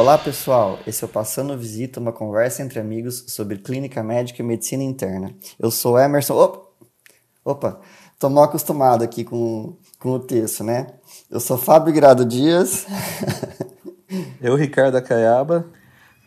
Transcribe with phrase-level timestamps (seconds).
[0.00, 4.42] Olá pessoal, esse é o Passando Visita, uma conversa entre amigos sobre clínica médica e
[4.42, 5.30] medicina interna.
[5.58, 6.32] Eu sou Emerson.
[6.36, 6.62] Opa,
[7.44, 7.80] opa
[8.18, 10.86] tô mal acostumado aqui com, com o texto, né?
[11.30, 12.86] Eu sou Fábio Grado Dias.
[14.40, 15.66] Eu, Ricardo Acaiaba.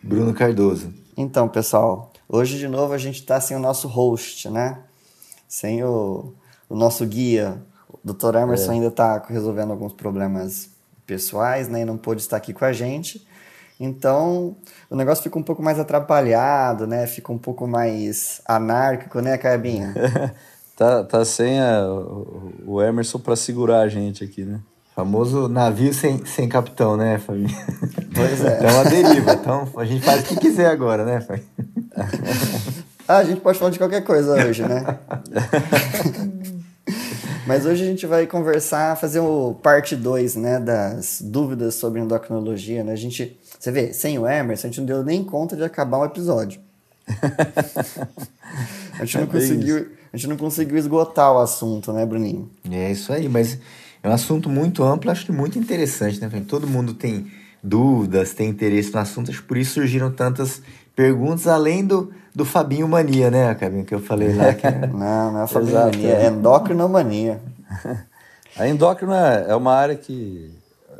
[0.00, 0.94] Bruno Cardoso.
[1.16, 4.84] Então, pessoal, hoje de novo a gente está sem o nosso host, né?
[5.48, 6.32] Sem o,
[6.68, 7.60] o nosso guia.
[7.88, 8.36] O Dr.
[8.36, 8.74] Emerson é.
[8.76, 10.70] ainda está resolvendo alguns problemas
[11.04, 11.80] pessoais, né?
[11.80, 13.33] E não pôde estar aqui com a gente.
[13.78, 14.56] Então,
[14.88, 17.06] o negócio fica um pouco mais atrapalhado, né?
[17.06, 19.92] Fica um pouco mais anárquico, né, Caibinha?
[20.76, 21.84] tá, tá sem a,
[22.66, 24.60] o Emerson para segurar a gente aqui, né?
[24.94, 27.48] Famoso navio sem, sem capitão, né, Fabinho?
[28.14, 28.58] Pois é.
[28.58, 29.32] Então, é uma deriva.
[29.32, 31.48] Então, a gente faz o que quiser agora, né, Fabinho?
[33.08, 34.84] ah, a gente pode falar de qualquer coisa hoje, né?
[37.46, 42.82] Mas hoje a gente vai conversar, fazer o parte 2, né, das dúvidas sobre endocrinologia,
[42.82, 42.92] né?
[42.92, 45.98] A gente, você vê, sem o Emerson, a gente não deu nem conta de acabar
[45.98, 46.60] o episódio.
[48.98, 52.50] a gente não é conseguiu, a gente não conseguiu esgotar o assunto, né, Bruninho?
[52.70, 53.58] É isso aí, mas
[54.02, 56.30] é um assunto muito amplo, acho que muito interessante, né?
[56.48, 57.30] Todo mundo tem
[57.62, 60.62] dúvidas, tem interesse no assunto, acho que por isso surgiram tantas
[60.96, 64.52] perguntas, além do, do Fabinho Mania, né, Cabinho, que eu falei lá.
[64.52, 64.86] Que é...
[64.88, 67.40] não, não é Fabinho Mania, é endocrinomania.
[68.56, 69.16] A endócrina
[69.48, 70.54] é uma área que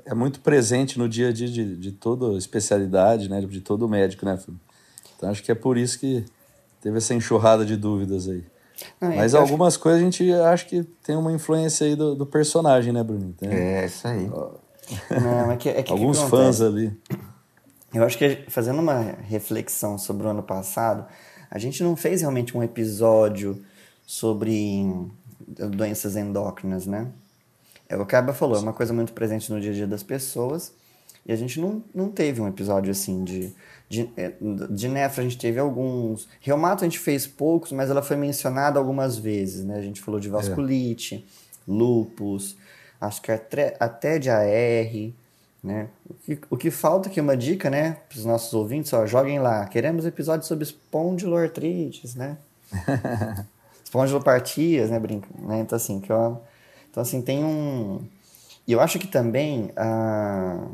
[0.04, 4.26] é muito presente no dia a dia de, de toda especialidade, né, de todo médico,
[4.26, 4.36] né,
[5.16, 6.24] Então acho que é por isso que
[6.80, 8.44] teve essa enxurrada de dúvidas aí.
[9.00, 9.82] Mas algumas acho...
[9.82, 13.32] coisas a gente acha que tem uma influência aí do, do personagem, né, Bruno?
[13.38, 13.48] Tem...
[13.48, 14.28] É, isso aí.
[14.28, 16.92] Não, é que, é que Alguns que fãs ali.
[17.94, 21.06] Eu acho que fazendo uma reflexão sobre o ano passado,
[21.50, 23.64] a gente não fez realmente um episódio
[24.04, 24.84] sobre
[25.38, 27.08] doenças endócrinas, né?
[27.88, 29.86] É o que a Aba falou, é uma coisa muito presente no dia a dia
[29.86, 30.72] das pessoas.
[31.26, 33.52] E a gente não, não teve um episódio assim de,
[33.88, 34.10] de,
[34.70, 36.28] de nefro, a gente teve alguns.
[36.40, 39.76] Reumato a gente fez poucos, mas ela foi mencionada algumas vezes, né?
[39.78, 41.70] A gente falou de vasculite, é.
[41.70, 42.56] lupus,
[43.00, 45.23] acho que até, até de AR.
[45.64, 45.88] Né?
[46.06, 49.38] O, que, o que falta aqui, uma dica, né, para os nossos ouvintes, ó, joguem
[49.38, 49.64] lá.
[49.64, 52.36] Queremos episódios sobre espondiloartrites, né?
[53.82, 55.60] Espondilopartias, né, brinca, né?
[55.60, 56.42] Então, assim, que eu,
[56.90, 58.06] então, assim, tem um...
[58.66, 60.66] E eu acho que também a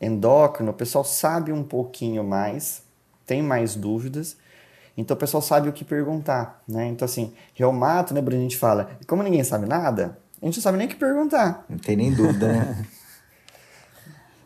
[0.00, 2.82] endócrino, o pessoal sabe um pouquinho mais,
[3.26, 4.36] tem mais dúvidas,
[4.96, 6.86] então o pessoal sabe o que perguntar, né?
[6.86, 10.62] Então, assim, reumato, né, Bruno, a gente fala, como ninguém sabe nada, a gente não
[10.62, 11.64] sabe nem o que perguntar.
[11.68, 12.86] Não tem nem dúvida, né?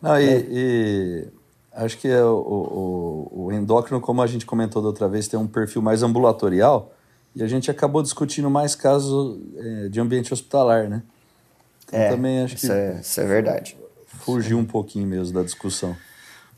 [0.01, 0.45] Não, e, é.
[0.49, 1.27] e
[1.73, 5.39] acho que é o, o, o, endócrino, como a gente comentou da outra vez, tem
[5.39, 6.91] um perfil mais ambulatorial
[7.35, 11.03] e a gente acabou discutindo mais casos é, de ambiente hospitalar, né?
[11.85, 13.77] Então, é, também acho que isso é, isso é verdade.
[14.05, 15.95] Fugiu um pouquinho mesmo da discussão.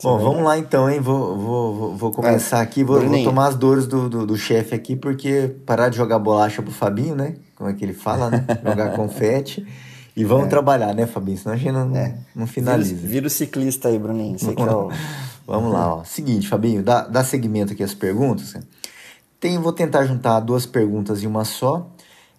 [0.02, 1.00] Bom, vamos lá então, hein?
[1.00, 4.96] Vou, vou, vou começar aqui, vou, vou, tomar as dores do, do, do chefe aqui,
[4.96, 7.36] porque parar de jogar bolacha pro Fabinho, né?
[7.54, 8.44] Como é que ele fala, né?
[8.64, 9.64] Jogar confete.
[10.16, 10.48] E vamos é.
[10.48, 11.36] trabalhar, né, Fabinho?
[11.36, 12.16] Senão a gente não, é.
[12.34, 12.94] não finaliza.
[12.94, 14.36] Vira, vira, o ciclista aí, Bruninho.
[14.36, 14.90] Que é o...
[15.46, 16.04] vamos lá, ó.
[16.04, 18.54] Seguinte, Fabinho, dá, dá seguimento aqui às perguntas.
[19.40, 21.90] Tem, vou tentar juntar duas perguntas em uma só.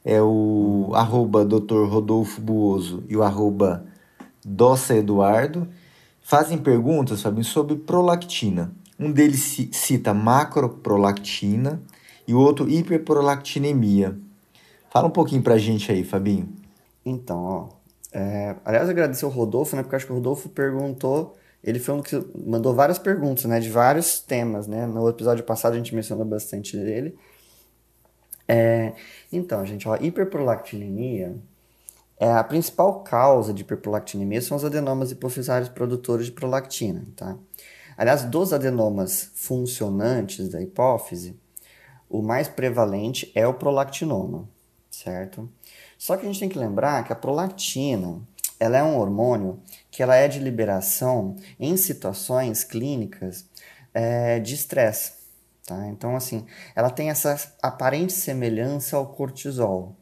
[0.05, 1.85] É o arroba Dr.
[1.89, 3.85] Rodolfo Buoso e o arroba
[4.43, 5.67] Dossa Eduardo.
[6.21, 8.71] Fazem perguntas, Fabinho, sobre prolactina.
[8.97, 11.81] Um deles cita macroprolactina
[12.27, 14.17] e o outro hiperprolactinemia.
[14.89, 16.47] Fala um pouquinho pra gente aí, Fabinho.
[17.05, 17.69] Então, ó.
[18.11, 19.83] É, aliás, agradecer o Rodolfo, né?
[19.83, 21.37] Porque acho que o Rodolfo perguntou.
[21.63, 23.59] Ele foi um que mandou várias perguntas, né?
[23.59, 24.85] De vários temas, né?
[24.85, 27.17] No episódio passado a gente mencionou bastante dele.
[28.47, 28.93] É,
[29.31, 31.35] então, gente, ó, hiperprolactinemia
[32.17, 37.37] é a principal causa de hiperprolactinemia são os adenomas hipofisários produtores de prolactina, tá?
[37.97, 41.37] Aliás, dos adenomas funcionantes da hipófise,
[42.09, 44.47] o mais prevalente é o prolactinoma,
[44.89, 45.49] certo?
[46.05, 48.21] Só que a gente tem que lembrar que a prolactina,
[48.59, 49.59] ela é um hormônio
[49.89, 53.49] que ela é de liberação em situações clínicas
[53.91, 55.13] é, de estresse.
[55.65, 55.87] Tá?
[55.87, 59.95] Então, assim, ela tem essa aparente semelhança ao cortisol.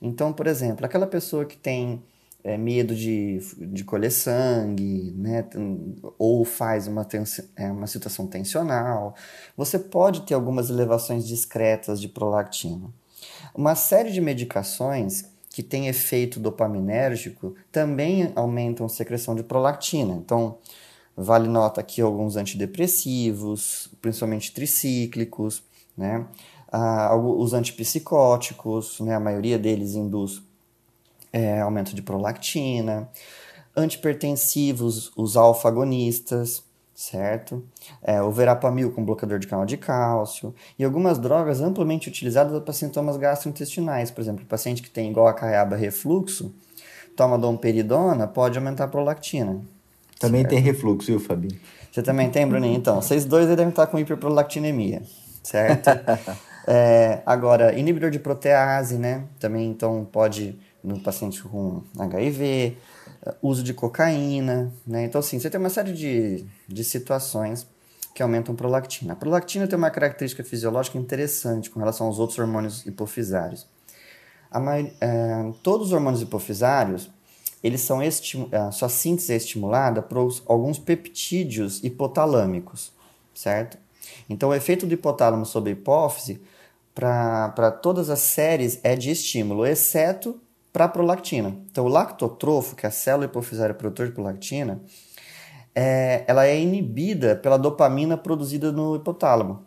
[0.00, 2.00] Então, por exemplo, aquela pessoa que tem
[2.44, 5.44] é, medo de, de colher sangue, né,
[6.16, 7.04] ou faz uma,
[7.56, 9.16] é, uma situação tensional,
[9.56, 12.88] você pode ter algumas elevações discretas de prolactina.
[13.54, 20.14] Uma série de medicações que têm efeito dopaminérgico também aumentam a secreção de prolactina.
[20.14, 20.58] Então,
[21.16, 25.62] vale nota aqui alguns antidepressivos, principalmente tricíclicos,
[25.96, 26.26] né?
[26.72, 29.14] Ah, os antipsicóticos, né?
[29.14, 30.42] a maioria deles induz
[31.32, 33.08] é, aumento de prolactina,
[33.76, 36.63] antipertensivos, os alfa-agonistas,
[36.94, 37.64] certo?
[38.02, 42.72] É, o verapamil com bloqueador de canal de cálcio e algumas drogas amplamente utilizadas para
[42.72, 46.54] sintomas gastrointestinais, por exemplo, o paciente que tem igual a caiaba refluxo,
[47.16, 49.60] toma domperidona, pode aumentar a prolactina.
[50.18, 50.50] Também certo?
[50.50, 51.58] tem refluxo, viu, Fabinho?
[51.90, 52.76] Você também tem, Bruninho?
[52.76, 55.02] Então, vocês dois devem estar com hiperprolactinemia,
[55.42, 55.90] certo?
[56.66, 59.24] é, agora, inibidor de protease, né?
[59.38, 62.76] Também, então, pode, no paciente com HIV,
[63.42, 65.04] uso de cocaína, né?
[65.04, 67.66] Então, assim, você tem uma série de, de situações
[68.14, 69.12] que aumentam a prolactina.
[69.12, 73.66] A prolactina tem uma característica fisiológica interessante com relação aos outros hormônios hipofisários.
[75.00, 77.10] É, todos os hormônios hipofisários,
[77.62, 82.92] eles são a sua síntese é estimulada por alguns peptídeos hipotalâmicos,
[83.34, 83.78] certo?
[84.28, 86.40] Então, o efeito do hipotálamo sobre a hipófise
[86.94, 90.38] para todas as séries é de estímulo, exceto
[90.74, 91.56] para a prolactina.
[91.70, 94.82] Então, o lactotrofo, que é a célula hipofisária produtora de prolactina,
[95.72, 99.64] é, ela é inibida pela dopamina produzida no hipotálamo,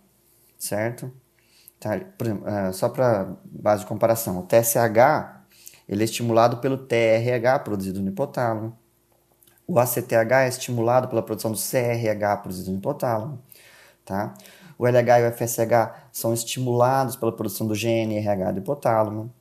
[0.59, 1.09] certo?
[1.79, 5.37] Tá, é, só para base de comparação, o TSH
[5.87, 8.77] ele é estimulado pelo TRH produzido no hipotálamo.
[9.65, 13.41] O ACTH é estimulado pela produção do CRH produzido no hipotálamo.
[14.03, 14.33] Tá?
[14.77, 19.33] O LH e o FSH são estimulados pela produção do GNRH do hipotálamo,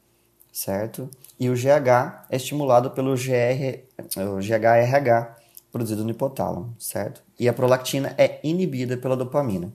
[0.52, 1.10] certo?
[1.38, 3.84] E o GH é estimulado pelo GR,
[4.16, 5.36] o GHRH
[5.70, 7.22] produzido no hipotálamo, certo?
[7.38, 9.70] E a prolactina é inibida pela dopamina.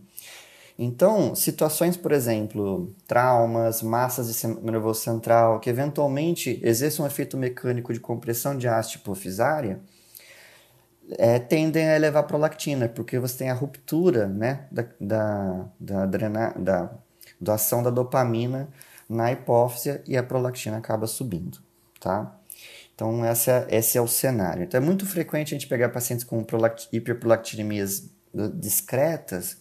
[0.78, 7.94] Então, situações, por exemplo, traumas, massas de nervoso central, que eventualmente exerçam um efeito mecânico
[7.94, 9.80] de compressão de haste hipofisária,
[11.20, 16.06] é, tendem a elevar a prolactina, porque você tem a ruptura né, da, da, da,
[16.08, 16.90] drena, da,
[17.40, 18.68] da ação da dopamina
[19.12, 21.60] na hipófise e a prolactina acaba subindo,
[22.00, 22.38] tá?
[22.96, 24.64] Então, essa, esse é o cenário.
[24.64, 26.46] Então, é muito frequente a gente pegar pacientes com
[26.92, 28.10] hiperprolactinemias
[28.54, 29.58] discretas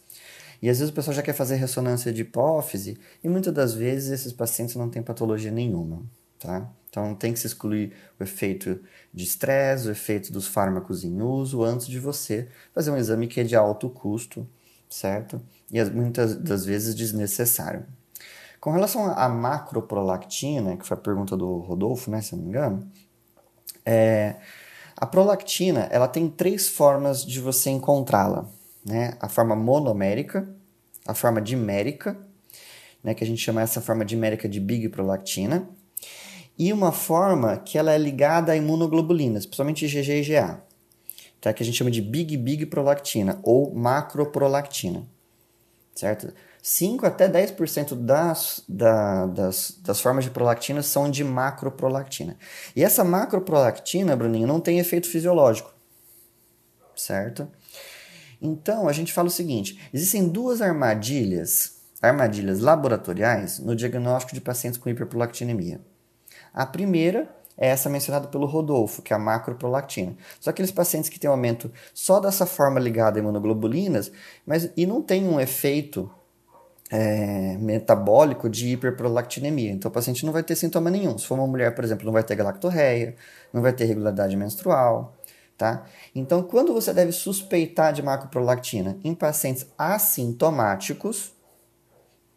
[0.62, 4.10] e às vezes o pessoal já quer fazer ressonância de hipófise e muitas das vezes
[4.10, 6.02] esses pacientes não têm patologia nenhuma,
[6.38, 6.70] tá?
[6.88, 8.80] Então tem que se excluir o efeito
[9.14, 13.40] de estresse, o efeito dos fármacos em uso antes de você fazer um exame que
[13.40, 14.46] é de alto custo,
[14.88, 15.40] certo?
[15.72, 17.86] E muitas das vezes desnecessário.
[18.60, 22.90] Com relação à macroprolactina, que foi a pergunta do Rodolfo, né, se não me engano,
[23.86, 24.36] é,
[24.96, 28.46] a prolactina ela tem três formas de você encontrá-la
[28.84, 30.48] né, a forma monomérica,
[31.06, 32.18] a forma dimérica,
[33.02, 35.68] né, que a gente chama essa forma dimérica de big prolactina,
[36.58, 40.62] e uma forma que ela é ligada a imunoglobulinas, principalmente IgG e IgA,
[41.40, 45.06] tá, que a gente chama de big big prolactina ou macroprolactina,
[45.94, 46.32] certo?
[46.62, 52.36] 5 até 10% das, da, das, das formas de prolactina são de macroprolactina.
[52.76, 55.72] E essa macroprolactina, Bruninho, não tem efeito fisiológico,
[56.94, 57.48] certo?
[58.40, 64.78] Então, a gente fala o seguinte: existem duas armadilhas, armadilhas laboratoriais no diagnóstico de pacientes
[64.78, 65.80] com hiperprolactinemia.
[66.52, 70.16] A primeira é essa mencionada pelo Rodolfo, que é a macroprolactina.
[70.40, 74.10] São aqueles pacientes que têm um aumento só dessa forma ligada a imunoglobulinas,
[74.46, 76.10] mas e não tem um efeito
[76.90, 79.70] é, metabólico de hiperprolactinemia.
[79.70, 81.16] Então o paciente não vai ter sintoma nenhum.
[81.16, 83.14] Se for uma mulher, por exemplo, não vai ter galactorreia,
[83.52, 85.16] não vai ter regularidade menstrual,
[85.60, 85.84] Tá?
[86.14, 88.98] Então, quando você deve suspeitar de macroprolactina?
[89.04, 91.34] Em pacientes assintomáticos,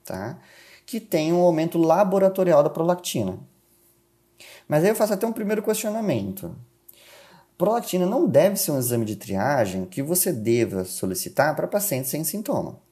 [0.04, 0.38] tá?
[0.86, 3.40] que tem um aumento laboratorial da prolactina.
[4.68, 6.56] Mas aí eu faço até um primeiro questionamento.
[7.58, 12.24] Prolactina não deve ser um exame de triagem que você deva solicitar para pacientes sem
[12.24, 12.83] sintoma.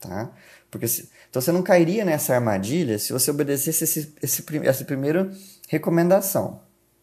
[0.00, 0.32] Tá?
[0.70, 5.30] Porque se, então você não cairia nessa armadilha se você obedecesse esse, esse, essa primeira
[5.68, 6.62] recomendação.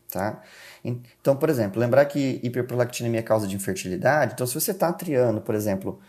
[0.10, 0.42] Tá?
[0.84, 4.34] Então, por exemplo, lembrar que hiperprolactinemia é causa de infertilidade.
[4.34, 6.00] Então, se você está triando, por exemplo,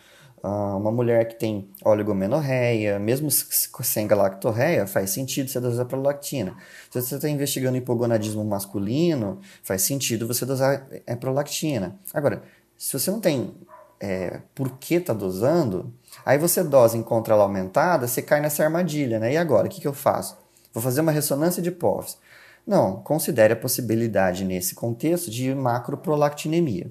[0.42, 6.56] ah, uma mulher que tem oligomenorreia, mesmo sem galactorreia, faz sentido você dosar prolactina.
[6.90, 11.98] Se você está investigando hipogonadismo masculino, faz sentido você dosar é, prolactina.
[12.14, 12.42] Agora,
[12.76, 13.52] se você não tem
[14.00, 15.92] é, por que está dosando,
[16.24, 19.32] aí você dosa encontra ela aumentada, você cai nessa armadilha, né?
[19.32, 20.36] E agora, o que, que eu faço?
[20.72, 22.16] Vou fazer uma ressonância de hipófise.
[22.66, 26.90] Não, considere a possibilidade nesse contexto de macroprolactinemia,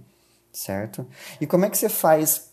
[0.51, 1.05] certo?
[1.39, 2.49] E como é que você faz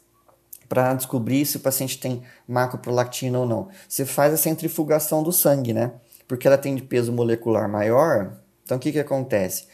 [0.68, 3.68] para descobrir se o paciente tem macroprolactina ou não?
[3.88, 5.92] Você faz a centrifugação do sangue, né?
[6.28, 9.66] Porque ela tem de peso molecular maior, então o que, que acontece?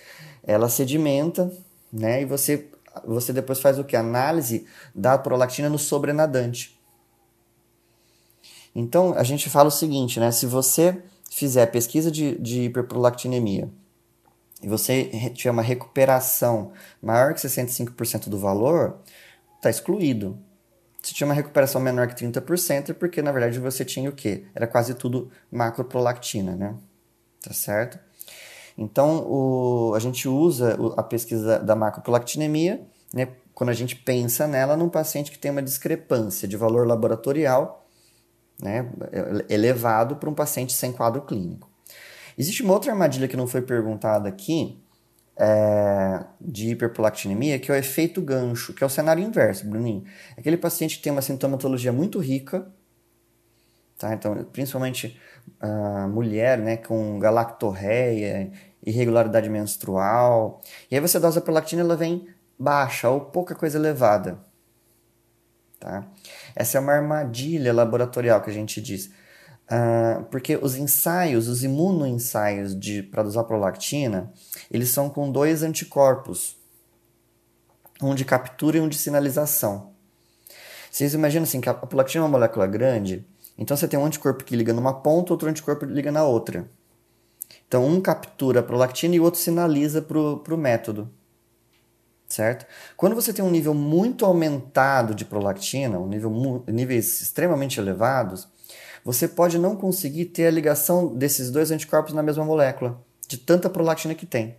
[0.44, 1.52] Ela sedimenta,
[1.92, 2.22] né?
[2.22, 2.68] E você,
[3.04, 3.96] você depois faz o que?
[3.96, 6.79] Análise da prolactina no sobrenadante.
[8.74, 10.30] Então a gente fala o seguinte, né?
[10.30, 13.68] Se você fizer pesquisa de, de hiperprolactinemia
[14.62, 18.98] e você tiver uma recuperação maior que 65% do valor,
[19.56, 20.38] está excluído.
[21.02, 24.44] Se tinha uma recuperação menor que 30%, é porque na verdade você tinha o quê?
[24.54, 26.74] Era quase tudo macroprolactina, né?
[27.42, 27.98] Tá certo?
[28.76, 32.80] Então, o, a gente usa a pesquisa da macroprolactinemia,
[33.12, 37.79] né, quando a gente pensa nela num paciente que tem uma discrepância de valor laboratorial
[38.62, 38.90] né,
[39.48, 41.68] elevado para um paciente sem quadro clínico.
[42.36, 44.82] Existe uma outra armadilha que não foi perguntada aqui,
[45.36, 50.04] é, de hiperprolactinemia, que é o efeito gancho, que é o cenário inverso, Bruninho.
[50.36, 52.70] Aquele paciente que tem uma sintomatologia muito rica,
[53.98, 54.12] tá?
[54.12, 55.18] então, principalmente
[55.58, 58.52] a mulher né, com galactorreia,
[58.84, 64.38] irregularidade menstrual, e aí você dosa a prolactina ela vem baixa ou pouca coisa elevada.
[65.78, 66.06] Tá?
[66.54, 69.10] Essa é uma armadilha laboratorial que a gente diz.
[69.70, 72.76] Uh, porque os ensaios, os imunoensaios
[73.10, 74.32] para usar prolactina,
[74.70, 76.56] eles são com dois anticorpos,
[78.02, 79.92] um de captura e um de sinalização.
[80.90, 83.24] Vocês imaginam assim, que a prolactina é uma molécula grande,
[83.56, 86.68] então você tem um anticorpo que liga numa ponta, outro anticorpo que liga na outra.
[87.68, 91.08] Então um captura a prolactina e o outro sinaliza para o método.
[92.30, 92.64] Certo?
[92.96, 98.46] Quando você tem um nível muito aumentado de prolactina, um nível, níveis extremamente elevados,
[99.04, 103.68] você pode não conseguir ter a ligação desses dois anticorpos na mesma molécula, de tanta
[103.68, 104.56] prolactina que tem.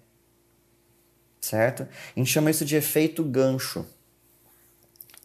[1.40, 1.84] Certo?
[1.84, 3.86] A gente chama isso de efeito gancho.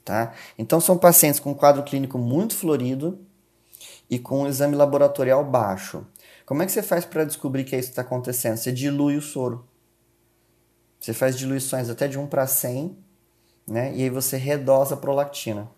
[0.04, 0.32] Tá?
[0.56, 3.18] Então, são pacientes com quadro clínico muito florido
[4.08, 6.06] e com um exame laboratorial baixo.
[6.46, 8.56] Como é que você faz para descobrir que isso está acontecendo?
[8.56, 9.66] Você dilui o soro.
[11.06, 12.96] Você faz diluições até de 1 para 100,
[13.66, 13.92] né?
[13.94, 15.68] e aí você redosa a prolactina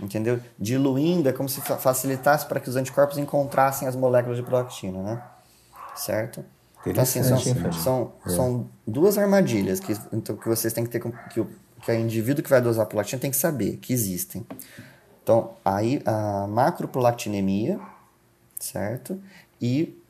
[0.00, 0.38] entendeu?
[0.58, 5.22] Diluindo é como se facilitasse para que os anticorpos encontrassem as moléculas de prolactina, né?
[5.96, 6.44] Certo?
[6.86, 8.28] Então, assim, são, são, é.
[8.28, 11.50] são duas armadilhas que, então, que vocês têm que ter, que o,
[11.82, 14.46] que o indivíduo que vai dosar prolactina tem que saber que existem.
[15.22, 17.80] Então, aí a macroprolactinemia,
[18.60, 19.20] certo?
[19.60, 20.00] E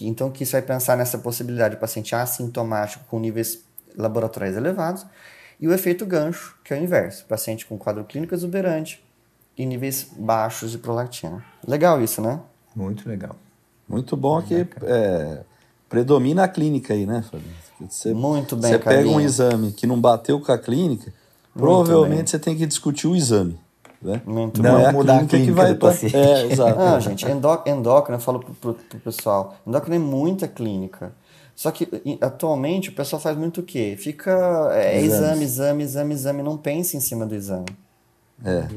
[0.00, 3.65] então que isso vai pensar nessa possibilidade de paciente assintomático com níveis
[3.96, 5.06] laboratoriais elevados
[5.60, 9.02] e o efeito gancho, que é o inverso, paciente com quadro clínico exuberante,
[9.56, 11.42] e níveis baixos de prolactina.
[11.66, 12.40] Legal isso, né?
[12.74, 13.34] Muito legal.
[13.88, 15.40] Muito bom que é,
[15.88, 17.54] predomina a clínica aí, né, Fabinho?
[17.88, 21.14] Você, Muito bem, Você pega um exame que não bateu com a clínica, Muito
[21.54, 22.26] provavelmente bem.
[22.26, 23.58] você tem que discutir o exame.
[24.00, 24.20] Né?
[24.26, 26.16] Muito não é a mudar clínica, a clínica que vai do paciente.
[26.16, 26.78] É, exato.
[26.78, 31.12] Não, gente, endó endócrino, eu falo pro, pro, pro pessoal, endócrino é muita clínica.
[31.56, 31.88] Só que
[32.20, 33.96] atualmente o pessoal faz muito o quê?
[33.98, 34.30] Fica
[34.72, 37.66] é, exame, exame, exame, exame, não pensa em cima do exame.
[38.44, 38.68] É.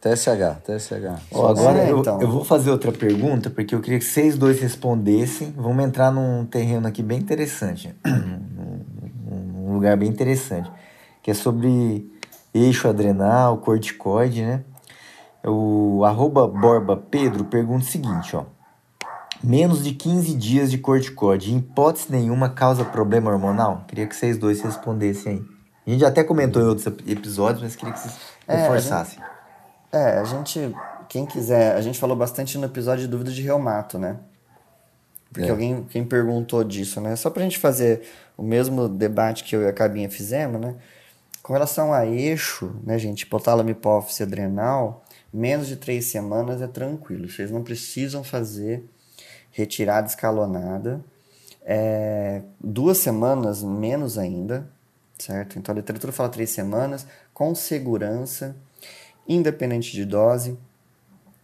[0.00, 1.20] TSH, TSH.
[1.30, 2.20] Agora é, eu, então.
[2.22, 5.52] eu vou fazer outra pergunta, porque eu queria que vocês dois respondessem.
[5.54, 7.94] Vamos entrar num terreno aqui bem interessante.
[8.04, 10.72] num lugar bem interessante.
[11.22, 12.10] Que é sobre
[12.54, 14.64] eixo adrenal, corticoide, né?
[15.46, 18.44] O arroba Borba Pedro pergunta o seguinte, ó.
[19.44, 23.84] Menos de 15 dias de corticoide, em hipótese nenhuma, causa problema hormonal?
[23.86, 25.42] Queria que vocês dois respondessem aí.
[25.86, 29.18] A gente até comentou em outros episódios, mas queria que vocês é, reforçassem.
[29.92, 30.74] É, a gente,
[31.10, 34.16] quem quiser, a gente falou bastante no episódio de dúvida de reumato, né?
[35.30, 35.50] Porque é.
[35.50, 37.14] alguém quem perguntou disso, né?
[37.14, 38.00] Só pra gente fazer
[38.38, 40.74] o mesmo debate que eu e a Cabinha fizemos, né?
[41.42, 47.28] Com relação a eixo, né, gente, hipotálamo hipófise adrenal, menos de três semanas é tranquilo.
[47.28, 48.88] Vocês não precisam fazer
[49.54, 51.02] retirada escalonada.
[51.64, 54.68] É, duas semanas, menos ainda,
[55.18, 55.58] certo?
[55.58, 58.54] Então a literatura fala três semanas, com segurança
[59.26, 60.58] independente de dose,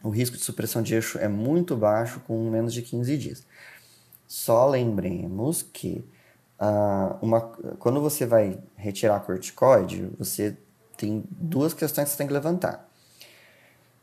[0.02, 3.46] o risco de supressão de eixo é muito baixo, com menos de 15 dias.
[4.26, 6.04] Só lembremos que
[6.60, 7.40] uh, uma,
[7.78, 10.56] quando você vai retirar corticoide, você
[10.96, 12.88] tem duas questões que você tem que levantar.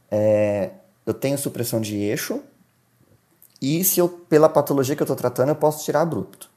[0.10, 0.72] É,
[1.06, 2.42] eu tenho supressão de eixo,
[3.62, 6.50] e se eu, pela patologia que eu estou tratando, eu posso tirar abrupto.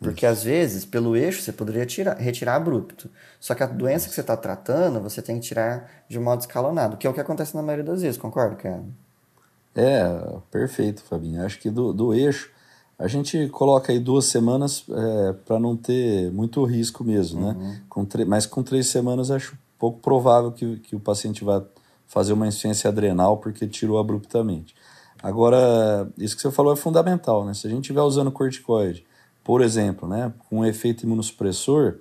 [0.00, 0.32] Porque Isso.
[0.32, 3.10] às vezes, pelo eixo, você poderia tirar, retirar abrupto.
[3.40, 6.96] Só que a doença que você está tratando, você tem que tirar de modo escalonado,
[6.96, 8.84] que é o que acontece na maioria das vezes, concorda, cara?
[9.74, 11.44] É, perfeito, Fabinho.
[11.44, 12.50] Acho que do, do eixo,
[12.96, 17.56] a gente coloca aí duas semanas é, para não ter muito risco mesmo, né?
[17.58, 17.68] uhum.
[17.68, 17.82] né?
[17.88, 21.64] Com mas com três semanas, acho pouco provável que, que o paciente vá
[22.06, 24.74] fazer uma insuficiência adrenal porque tirou abruptamente.
[25.22, 27.54] Agora, isso que você falou é fundamental, né?
[27.54, 29.04] Se a gente estiver usando corticoide
[29.48, 32.00] por exemplo, né, com um efeito imunossupressor,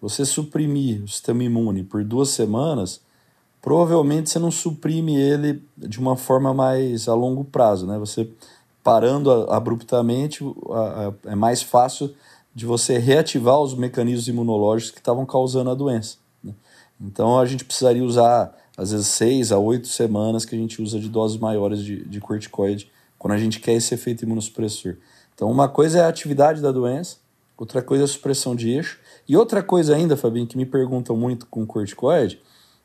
[0.00, 3.02] você suprimir o sistema imune por duas semanas,
[3.60, 7.86] provavelmente você não suprime ele de uma forma mais a longo prazo.
[7.86, 7.98] Né?
[7.98, 8.30] Você
[8.82, 10.42] parando abruptamente,
[11.26, 12.14] é mais fácil
[12.54, 16.16] de você reativar os mecanismos imunológicos que estavam causando a doença.
[16.42, 16.54] Né?
[16.98, 20.98] Então a gente precisaria usar, às vezes, seis a oito semanas que a gente usa
[21.00, 24.96] de doses maiores de, de corticoide quando a gente quer esse efeito imunossupressor.
[25.34, 27.16] Então, uma coisa é a atividade da doença,
[27.56, 31.16] outra coisa é a supressão de eixo, e outra coisa ainda, Fabinho, que me perguntam
[31.16, 32.40] muito com corticoide,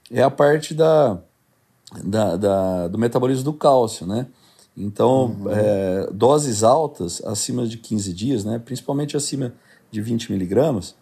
[0.09, 1.19] é a parte da,
[2.03, 4.27] da, da do metabolismo do cálcio, né?
[4.75, 5.51] Então, uhum.
[5.51, 9.53] é, doses altas, acima de 15 dias, né, principalmente acima
[9.91, 10.95] de 20 miligramas,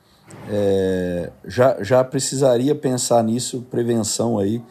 [0.50, 4.62] é, já, já precisaria pensar nisso, prevenção aí,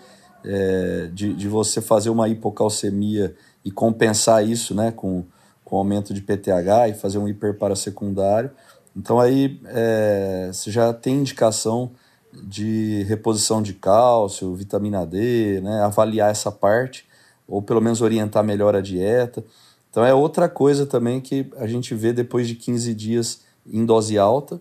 [0.44, 3.34] é, de, de você fazer uma hipocalcemia
[3.64, 5.24] e compensar isso né, com,
[5.64, 8.50] com aumento de PTH e fazer um hiperparasecundário.
[8.96, 11.92] Então aí é, você já tem indicação
[12.32, 17.06] de reposição de cálcio, vitamina D, né, avaliar essa parte,
[17.46, 19.44] ou pelo menos orientar melhor a dieta.
[19.90, 24.18] Então é outra coisa também que a gente vê depois de 15 dias em dose
[24.18, 24.60] alta,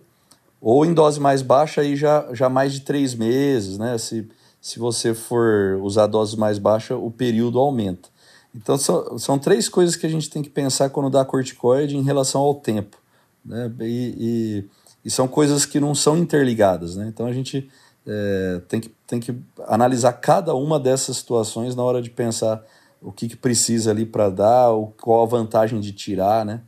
[0.60, 3.96] ou em dose mais baixa aí já, já mais de três meses, né?
[3.98, 4.28] Se,
[4.60, 8.08] se você for usar dose mais baixa, o período aumenta.
[8.54, 12.02] Então são, são três coisas que a gente tem que pensar quando dá corticoide em
[12.02, 12.96] relação ao tempo.
[13.44, 13.70] Né?
[13.80, 14.64] E, e,
[15.04, 16.96] e são coisas que não são interligadas.
[16.96, 17.06] Né?
[17.08, 17.70] Então a gente
[18.06, 19.36] é, tem, que, tem que
[19.66, 22.64] analisar cada uma dessas situações na hora de pensar
[23.00, 26.60] o que, que precisa ali para dar, qual a vantagem de tirar, né?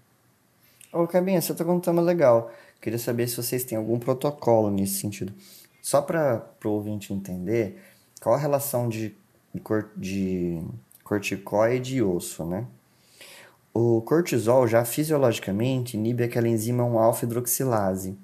[0.92, 2.50] Ô, Cabinha, você um tema legal.
[2.80, 5.32] Queria saber se vocês têm algum protocolo nesse sentido.
[5.82, 7.82] Só para o ouvinte entender,
[8.20, 9.14] qual a relação de,
[9.96, 10.62] de
[11.04, 12.66] corticoide e osso, né?
[13.72, 18.16] O cortisol já fisiologicamente inibe aquela enzima 1-alfa-hidroxilase,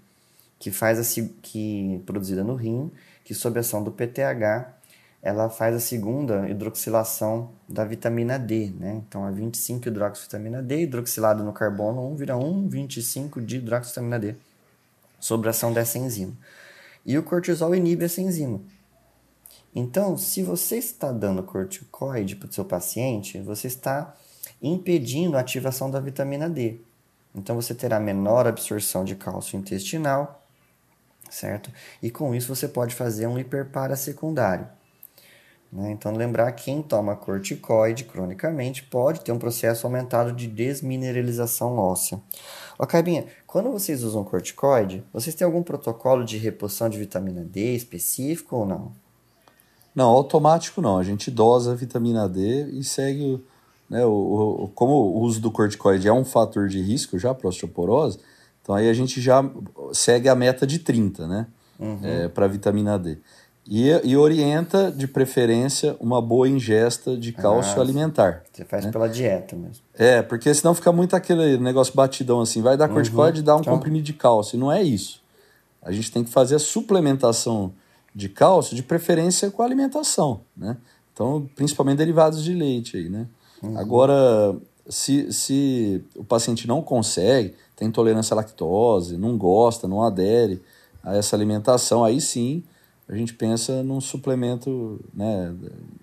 [0.59, 2.91] que faz a, que produzida no rim,
[3.25, 4.77] que sob a ação do PTH
[5.23, 9.03] ela faz a segunda hidroxilação da vitamina D, né?
[9.09, 14.37] Então, a 25 hidroxivitamina D hidroxilado no carbono 1 vira 1, 25 de hidroxivitamina D,
[15.27, 16.37] sob a ação dessa enzima.
[17.05, 18.61] E o cortisol inibe essa enzima.
[19.75, 24.15] Então, se você está dando corticoide para o seu paciente, você está
[24.63, 26.81] impedindo a ativação da vitamina D.
[27.35, 30.47] Então, você terá menor absorção de cálcio intestinal,
[31.29, 31.73] certo?
[32.01, 34.69] E com isso você pode fazer um hiperpara secundário.
[35.77, 35.91] Né?
[35.91, 42.19] Então, lembrar que quem toma corticoide cronicamente pode ter um processo aumentado de desmineralização óssea.
[42.79, 47.75] Ó, Cabinha, quando vocês usam corticoide, vocês têm algum protocolo de reposição de vitamina D
[47.75, 48.93] específico ou não?
[49.95, 50.97] Não, automático não.
[50.97, 53.45] A gente dosa a vitamina D e segue.
[53.89, 57.49] Né, o, o, como o uso do corticoide é um fator de risco já para
[57.49, 58.19] osteoporose,
[58.61, 59.49] então aí a gente já
[59.93, 61.47] segue a meta de 30, né?
[61.79, 62.01] Uhum.
[62.03, 63.19] É, para vitamina D.
[63.69, 68.45] E, e orienta, de preferência, uma boa ingesta de cálcio ah, alimentar.
[68.53, 68.93] Você faz né?
[68.93, 69.83] pela dieta mesmo.
[69.95, 73.43] É, porque senão fica muito aquele negócio batidão assim, vai dar corticoide uhum.
[73.43, 74.57] e dá um comprimido de cálcio.
[74.57, 75.21] E não é isso.
[75.83, 77.73] A gente tem que fazer a suplementação
[78.15, 80.77] de cálcio, de preferência com a alimentação, né?
[81.13, 83.27] Então, principalmente derivados de leite aí, né?
[83.63, 83.79] Uhum.
[83.79, 84.57] Agora,
[84.89, 90.63] se, se o paciente não consegue, tem intolerância à lactose, não gosta, não adere
[91.03, 92.63] a essa alimentação, aí sim
[93.09, 95.55] a gente pensa num suplemento né,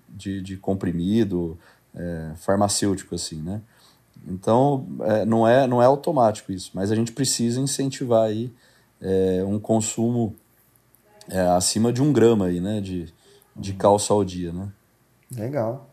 [0.08, 1.58] de, de comprimido,
[1.94, 3.60] é, farmacêutico, assim, né?
[4.26, 8.50] Então, é, não, é, não é automático isso, mas a gente precisa incentivar aí
[9.00, 10.34] é, um consumo
[11.28, 13.12] é, acima de um grama aí, né, de,
[13.54, 13.78] de uhum.
[13.78, 14.68] cálcio ao dia, né?
[15.30, 15.90] Legal.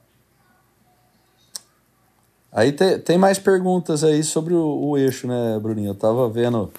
[2.52, 5.90] Aí te, tem mais perguntas aí sobre o, o, eixo, né, Bruninho?
[5.90, 6.72] Eu tava vendo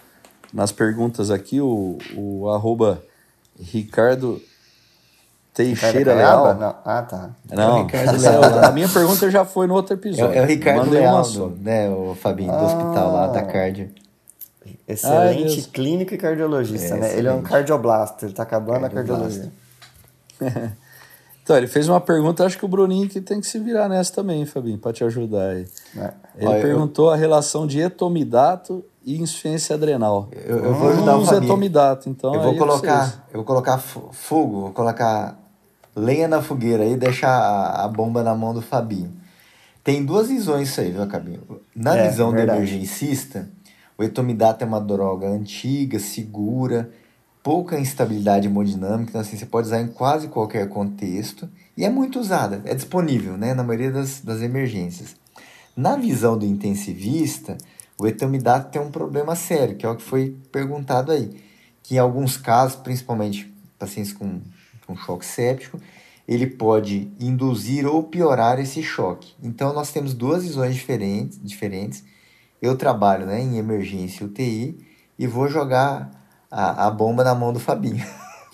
[0.53, 3.03] nas perguntas aqui o, o arroba
[3.63, 4.41] Ricardo
[5.55, 6.55] Teixeira Leal.
[6.55, 6.77] Não.
[6.85, 7.31] Ah, tá.
[7.51, 10.35] Não, é a minha pergunta já foi no outro episódio.
[10.35, 11.25] É, é o Ricardo Leal,
[11.61, 13.45] né, o Fabinho, do ah, hospital lá da ah.
[13.45, 13.91] Cardio.
[14.87, 16.97] Excelente Ai, clínico e cardiologista, é, né?
[16.97, 17.19] Excelente.
[17.19, 19.53] Ele é um cardioblasto, ele tá acabando a cardiologia.
[21.43, 24.13] então, ele fez uma pergunta, acho que o Bruninho que tem que se virar nessa
[24.13, 25.67] também, Fabinho, para te ajudar aí.
[25.97, 26.13] É.
[26.37, 27.11] Ele Olha, perguntou eu...
[27.13, 30.29] a relação de etomidato e insuficiência adrenal.
[30.33, 31.45] Eu, eu vou ajudar o Fabinho.
[31.45, 32.35] etomidato, então.
[32.35, 35.39] Eu vou colocar, eu vou colocar fogo, vou colocar
[35.95, 39.13] lenha na fogueira e deixar a, a bomba na mão do Fabinho.
[39.85, 41.41] Tem duas visões isso aí, viu, Cabinho?
[41.75, 42.61] Na é, visão verdade.
[42.61, 43.49] do emergencista,
[43.99, 46.91] o etomidato é uma droga antiga, segura,
[47.43, 52.21] pouca instabilidade hemodinâmica, então assim, você pode usar em quase qualquer contexto e é muito
[52.21, 55.17] usada, é disponível né, na maioria das, das emergências.
[55.77, 57.57] Na visão do intensivista,
[58.03, 61.41] o etomidato tem um problema sério, que é o que foi perguntado aí,
[61.85, 64.41] que em alguns casos, principalmente pacientes com,
[64.85, 65.81] com choque séptico,
[66.27, 69.35] ele pode induzir ou piorar esse choque.
[69.41, 72.03] Então nós temos duas visões diferentes, diferentes.
[72.61, 74.85] Eu trabalho né, em emergência UTI
[75.17, 76.11] e vou jogar
[76.51, 78.05] a, a bomba na mão do Fabinho.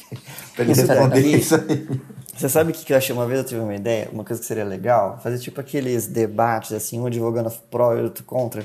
[0.54, 1.88] pra ele responder isso aí.
[2.34, 3.14] Você sabe o que eu achei?
[3.14, 6.72] Uma vez eu tive uma ideia, uma coisa que seria legal, fazer tipo aqueles debates,
[6.72, 8.64] assim, um advogando pró e outro contra.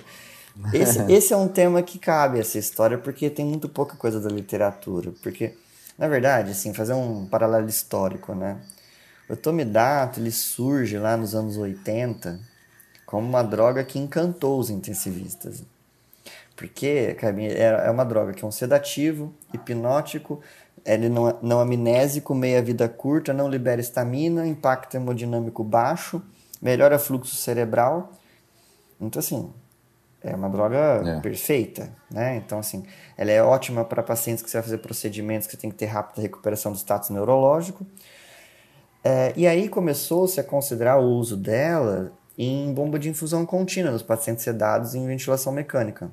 [0.74, 4.30] Esse, esse é um tema que cabe essa história, porque tem muito pouca coisa da
[4.30, 5.12] literatura.
[5.22, 5.56] Porque,
[5.98, 8.58] na verdade, assim, fazer um paralelo histórico, né?
[9.30, 12.39] O tomidato, ele surge lá nos anos 80
[13.06, 15.63] como uma droga que encantou os intensivistas.
[16.56, 17.16] Porque
[17.56, 20.42] é uma droga que é um sedativo, hipnótico,
[20.86, 26.22] ele não, é, não amnésico, meia-vida curta, não libera estamina, impacto hemodinâmico baixo,
[26.62, 28.12] melhora fluxo cerebral.
[29.00, 29.52] Então, assim,
[30.24, 31.20] é uma droga é.
[31.20, 32.38] perfeita, né?
[32.38, 32.86] Então, assim,
[33.18, 36.22] ela é ótima para pacientes que você vai fazer procedimentos que tem que ter rápida
[36.22, 37.86] recuperação do status neurológico.
[39.04, 44.02] É, e aí começou-se a considerar o uso dela em bomba de infusão contínua nos
[44.02, 46.10] pacientes sedados em ventilação mecânica.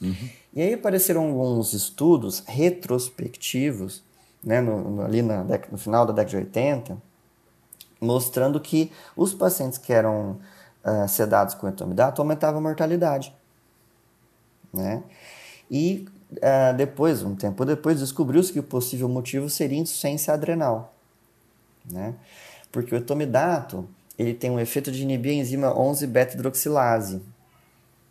[0.00, 0.28] Uhum.
[0.54, 4.02] E aí apareceram alguns estudos retrospectivos,
[4.42, 6.98] né, no, no, ali na, no final da década de 80,
[8.00, 10.38] mostrando que os pacientes que eram
[10.84, 13.34] uh, sedados com etomidato aumentavam a mortalidade.
[14.72, 15.02] Né?
[15.70, 20.94] E uh, depois, um tempo depois, descobriu-se que o possível motivo seria insuficiência adrenal.
[21.90, 22.14] Né?
[22.70, 27.20] Porque o etomidato ele tem um efeito de inibir a enzima 11-beta-hidroxilase,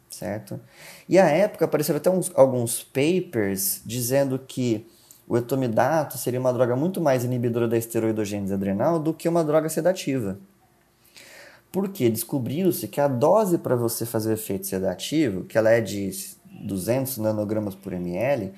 [0.09, 0.59] certo?
[1.07, 4.85] E à época apareceram até uns, alguns papers dizendo que
[5.27, 9.69] o etomidato seria uma droga muito mais inibidora da esteroidogênese adrenal do que uma droga
[9.69, 10.37] sedativa.
[11.73, 16.11] Porque descobriu-se que a dose para você fazer efeito sedativo, que ela é de
[16.63, 18.53] 200 nanogramas por ml,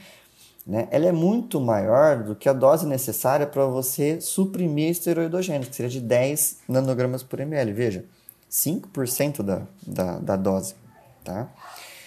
[0.67, 5.75] né, ela é muito maior do que a dose necessária para você suprimir esteroidogênese, que
[5.77, 7.71] seria de 10 nanogramas por ml.
[7.71, 8.03] Veja,
[8.51, 10.75] 5% da, da, da dose.
[11.23, 11.49] Tá?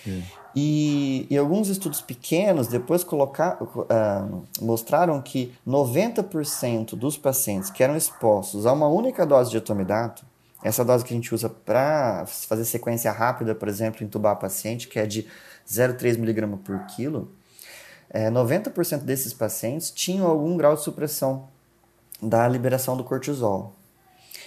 [0.07, 0.21] É.
[0.55, 7.97] E, e, alguns estudos pequenos depois colocar, uh, mostraram que 90% dos pacientes que eram
[7.97, 10.27] expostos a uma única dose de etomidato,
[10.62, 14.99] essa dose que a gente usa para fazer sequência rápida, por exemplo, entubar paciente, que
[14.99, 15.27] é de
[15.68, 17.31] 0,3 mg por quilo,
[18.11, 21.49] é, 90% desses pacientes tinham algum grau de supressão
[22.21, 23.75] da liberação do cortisol.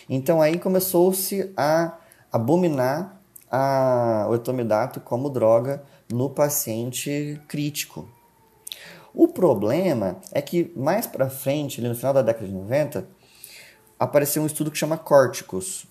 [0.10, 1.97] Então aí começou-se a
[2.32, 8.10] abominar a, o etomidato como droga no paciente crítico.
[9.13, 13.08] O problema é que mais para frente, no final da década de 90,
[14.00, 15.86] apareceu um estudo que chama Córticos,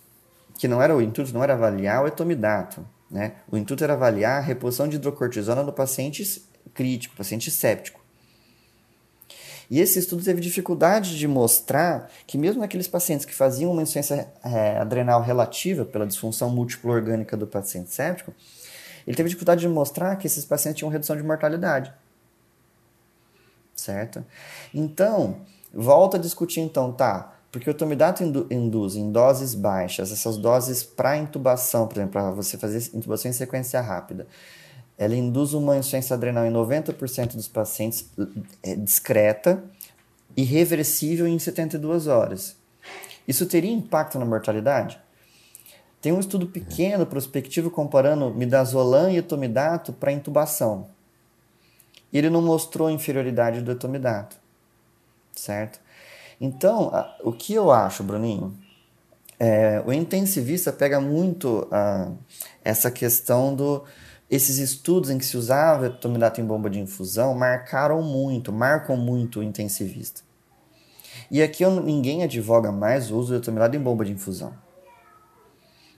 [0.61, 3.37] que não era o intuito não era avaliar o etomidato, né?
[3.51, 6.45] O intuito era avaliar a reposição de hidrocortisona no paciente
[6.75, 7.99] crítico, paciente séptico.
[9.71, 14.31] E esse estudo teve dificuldade de mostrar que, mesmo naqueles pacientes que faziam uma insuficiência
[14.45, 18.35] é, adrenal relativa pela disfunção múltipla orgânica do paciente séptico,
[19.07, 21.91] ele teve dificuldade de mostrar que esses pacientes tinham redução de mortalidade.
[23.75, 24.23] Certo?
[24.75, 25.41] Então,
[25.73, 27.40] volta a discutir então, tá?
[27.51, 32.57] Porque o tomidato induz em doses baixas, essas doses para intubação, por exemplo, para você
[32.57, 34.27] fazer intubação em sequência rápida,
[34.97, 38.09] ela induz uma insuficiência adrenal em 90% dos pacientes
[38.63, 39.65] é, discreta
[40.37, 42.57] e reversível em 72 horas.
[43.27, 45.01] Isso teria impacto na mortalidade?
[46.01, 50.89] Tem um estudo pequeno, prospectivo, comparando midazolam e etomidato para intubação.
[52.13, 54.37] E ele não mostrou inferioridade do etomidato,
[55.33, 55.81] certo?
[56.41, 56.91] Então,
[57.23, 58.57] o que eu acho, Bruninho,
[59.39, 62.11] é, o intensivista pega muito a,
[62.65, 63.85] essa questão do
[64.31, 69.41] esses estudos em que se usava etomidato em bomba de infusão marcaram muito, marcam muito
[69.41, 70.23] o intensivista.
[71.29, 74.55] E aqui eu, ninguém advoga mais o uso do etomidato em bomba de infusão.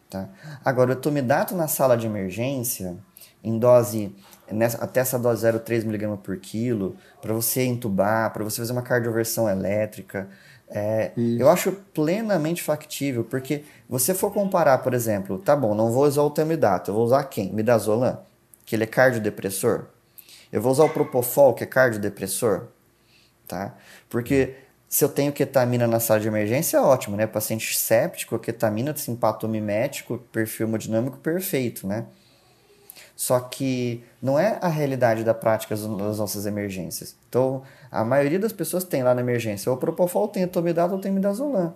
[0.09, 0.31] Tá?
[0.65, 2.97] Agora, o etomidato na sala de emergência,
[3.45, 4.15] em dose,
[4.53, 8.83] nessa, até essa dose 0,3 mg por quilo, para você entubar, para você fazer uma
[8.83, 10.29] cardioversão elétrica,
[10.75, 16.05] é, eu acho plenamente factível, porque você for comparar, por exemplo, tá bom, não vou
[16.05, 17.53] usar o tamidato, eu vou usar quem?
[17.53, 18.19] Midazolam,
[18.65, 19.85] que ele é cardiodepressor.
[20.51, 22.69] Eu vou usar o Propofol, que é cardiodepressor,
[23.47, 23.75] tá?
[24.09, 24.55] Porque
[24.89, 27.27] se eu tenho ketamina na sala de emergência, é ótimo, né?
[27.27, 32.07] Paciente séptico, ketamina, simpatomimético, perfil hemodinâmico perfeito, né?
[33.23, 37.15] Só que não é a realidade da prática das nossas emergências.
[37.29, 41.13] Então, a maioria das pessoas tem lá na emergência ou propofol, tem etomidato ou tem
[41.13, 41.73] midazolam.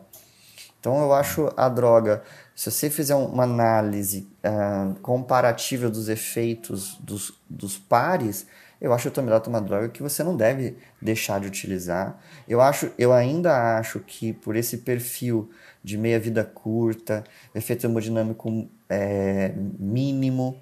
[0.80, 7.32] Então, eu acho a droga, se você fizer uma análise uh, comparativa dos efeitos dos,
[7.48, 8.48] dos pares,
[8.80, 12.20] eu acho o etomidato uma droga que você não deve deixar de utilizar.
[12.48, 15.48] Eu acho, eu ainda acho que por esse perfil
[15.85, 17.22] de meia vida curta,
[17.54, 20.61] efeito hemodinâmico é, mínimo,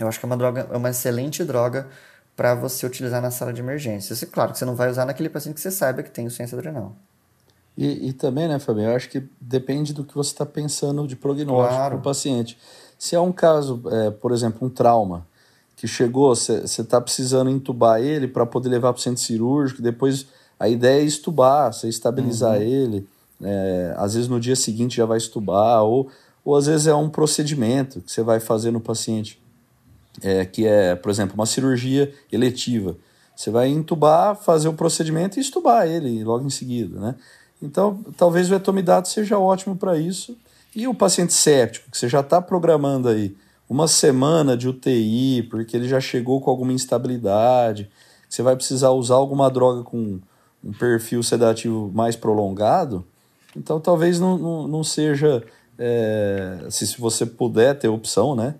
[0.00, 1.88] eu acho que é uma droga, é uma excelente droga
[2.36, 4.12] para você utilizar na sala de emergência.
[4.12, 6.56] Isso, claro que você não vai usar naquele paciente que você saiba que tem insuficiência
[6.56, 6.94] adrenal.
[7.76, 11.16] E, e também, né, Fabio, eu acho que depende do que você está pensando de
[11.16, 11.90] prognóstico Claro.
[11.96, 12.58] para o paciente.
[12.98, 15.26] Se é um caso, é, por exemplo, um trauma,
[15.78, 20.26] que chegou, você está precisando entubar ele para poder levar para o centro cirúrgico, depois
[20.58, 23.06] a ideia é estubar, você estabilizar ele,
[23.40, 26.10] é, às vezes no dia seguinte já vai estubar, ou,
[26.44, 29.40] ou às vezes é um procedimento que você vai fazer no paciente,
[30.22, 32.96] é, que é, por exemplo, uma cirurgia eletiva.
[33.34, 37.14] Você vai entubar, fazer o procedimento e estubar ele logo em seguida, né?
[37.62, 40.36] Então, talvez o etomidato seja ótimo para isso.
[40.74, 43.36] E o paciente séptico, que você já está programando aí
[43.68, 47.90] uma semana de UTI, porque ele já chegou com alguma instabilidade,
[48.28, 50.18] você vai precisar usar alguma droga com
[50.64, 53.04] um perfil sedativo mais prolongado,
[53.56, 55.42] então talvez não, não, não seja,
[55.78, 58.54] é, se, se você puder ter opção, né?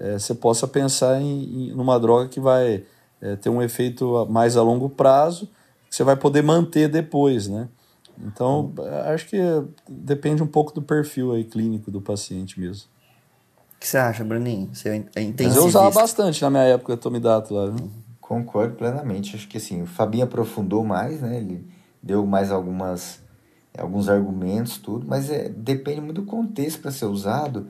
[0.00, 2.84] É, você possa pensar em, em numa droga que vai
[3.20, 5.46] é, ter um efeito mais a longo prazo,
[5.88, 7.68] que você vai poder manter depois, né?
[8.22, 8.72] Então,
[9.06, 9.38] acho que
[9.88, 12.88] depende um pouco do perfil aí clínico do paciente mesmo.
[13.76, 14.68] O que você acha, Bruninho?
[14.74, 17.90] Você é Mas eu usava bastante na minha época tomidato lá, viu?
[18.20, 19.36] Concordo plenamente.
[19.36, 21.38] Acho que assim, o Fabinho aprofundou mais, né?
[21.38, 21.66] Ele
[22.02, 23.20] deu mais algumas
[23.78, 27.68] alguns argumentos, tudo, mas é, depende muito do contexto para ser usado.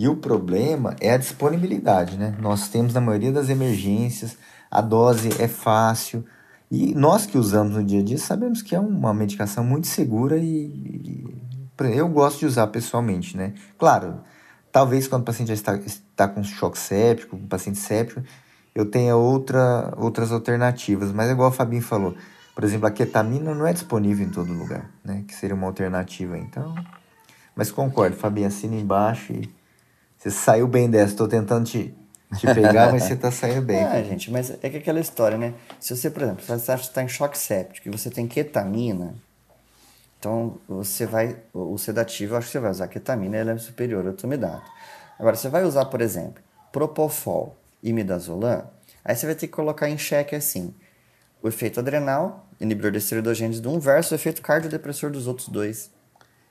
[0.00, 2.34] E o problema é a disponibilidade, né?
[2.40, 4.38] Nós temos na maioria das emergências,
[4.70, 6.24] a dose é fácil.
[6.70, 10.38] E nós que usamos no dia a dia sabemos que é uma medicação muito segura
[10.38, 11.28] e, e
[11.94, 13.52] eu gosto de usar pessoalmente, né?
[13.76, 14.22] Claro,
[14.72, 18.22] talvez quando o paciente já está, está com choque séptico, um paciente séptico,
[18.74, 21.12] eu tenha outra, outras alternativas.
[21.12, 22.14] Mas é igual o Fabinho falou,
[22.54, 25.24] por exemplo, a ketamina não é disponível em todo lugar, né?
[25.28, 26.74] Que seria uma alternativa, então...
[27.54, 29.59] Mas concordo, Fabinho, assina embaixo e
[30.20, 31.12] você saiu bem dessa.
[31.12, 31.94] Estou tentando te,
[32.36, 33.82] te pegar, mas você está saindo bem.
[33.82, 35.54] Ah, gente, mas é que aquela história, né?
[35.80, 39.14] Se você, por exemplo, você está em choque séptico e você tem ketamina,
[40.18, 41.38] então você vai.
[41.54, 44.70] O sedativo, eu acho que você vai usar ketamina, ela é superior ao tomidato.
[45.18, 48.68] Agora, você vai usar, por exemplo, propofol e midazolam,
[49.02, 50.74] aí você vai ter que colocar em xeque assim:
[51.42, 55.90] o efeito adrenal, inibidor de esteroidogênese de um, versus o efeito cardiodepressor dos outros dois.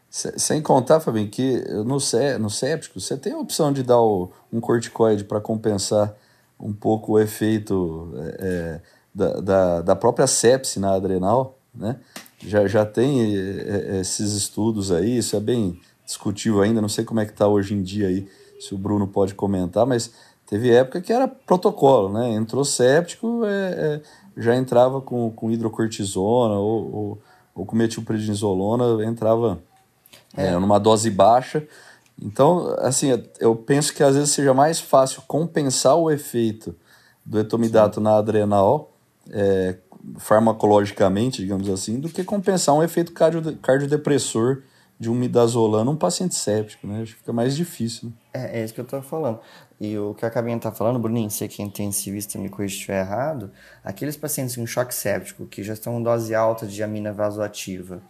[0.10, 4.00] Se- Sem contar, Fabinho, que no, sé- no séptico você tem a opção de dar
[4.02, 6.13] o- um corticoide para compensar
[6.60, 8.82] um pouco o efeito é, é,
[9.13, 12.00] da, da, da própria sepse na adrenal, né?
[12.39, 17.06] Já, já tem é, é, esses estudos aí, isso é bem discutível ainda, não sei
[17.06, 18.28] como é que está hoje em dia aí,
[18.60, 20.12] se o Bruno pode comentar, mas
[20.48, 22.32] teve época que era protocolo, né?
[22.34, 24.02] Entrou séptico, é, é,
[24.41, 27.22] já entrava com, com hidrocortisona ou, ou,
[27.56, 29.60] ou com metilprednisolona, entrava
[30.36, 31.65] é, numa dose baixa.
[32.22, 36.76] Então, assim, eu penso que às vezes seja mais fácil compensar o efeito
[37.26, 38.92] do etomidato na adrenal
[39.32, 39.78] é,
[40.18, 44.63] farmacologicamente, digamos assim, do que compensar um efeito cardio, cardiodepressor
[45.00, 47.02] de um midazolam num paciente séptico, né?
[47.02, 48.10] Acho que fica mais difícil.
[48.10, 48.13] né?
[48.34, 49.39] É, é isso que eu tô falando.
[49.80, 52.80] E o que a Cabinha tá falando, Bruninho, você que é intensivista, me corrija se
[52.80, 53.50] estiver errado,
[53.82, 58.02] aqueles pacientes com choque séptico, que já estão em dose alta de amina vasoativa,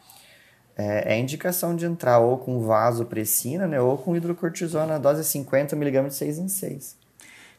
[0.79, 6.15] é, é indicação de entrar ou com vasopressina, né, ou com hidrocortisona, dose 50mg de
[6.15, 6.95] 6 em 6.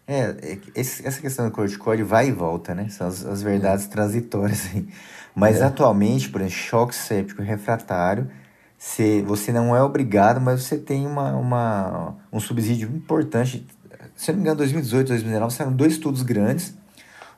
[0.08, 2.88] É, é esse- essa questão do corticoide vai e volta, né?
[2.88, 4.88] São as, as verdades transitórias aí.
[5.34, 8.30] Mas atualmente, por exemplo, choque séptico refratário,
[8.78, 13.66] se, você não é obrigado, mas você tem uma, uma, um subsídio importante.
[14.16, 16.74] Se eu não me engano, 2018, 2019, saíram dois estudos grandes.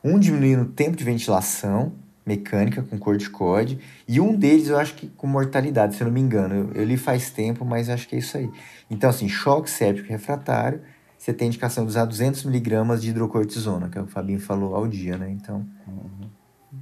[0.05, 1.93] Um diminuindo o tempo de ventilação
[2.25, 6.21] mecânica com corticoide, e um deles eu acho que com mortalidade, se eu não me
[6.21, 6.55] engano.
[6.55, 8.49] Eu, eu li faz tempo, mas acho que é isso aí.
[8.91, 10.81] Então, assim, choque séptico refratário,
[11.19, 15.17] você tem indicação de usar 200mg de hidrocortisona, que é o Fabinho falou ao dia,
[15.17, 15.31] né?
[15.31, 15.65] Então,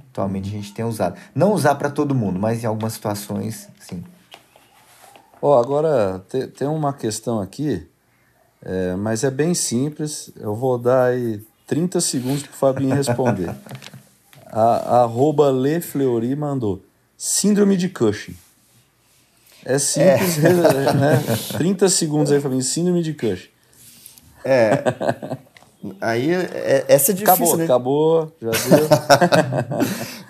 [0.09, 1.17] atualmente a gente tem usado.
[1.33, 4.03] Não usar para todo mundo, mas em algumas situações, sim.
[5.41, 7.87] Ó, agora te- tem uma questão aqui,
[8.63, 10.31] é, mas é bem simples.
[10.35, 13.55] Eu vou dar aí 30 segundos para o Fabinho responder.
[14.51, 16.83] A, arroba Lefleuri mandou.
[17.17, 18.35] Síndrome de Cushing.
[19.63, 21.23] É simples, né?
[21.57, 22.61] 30 segundos aí, Fabinho.
[22.63, 23.49] Síndrome de Cushing.
[25.99, 27.63] Aí, é, essa é difícil, Acabou, né?
[27.63, 28.87] acabou, já deu.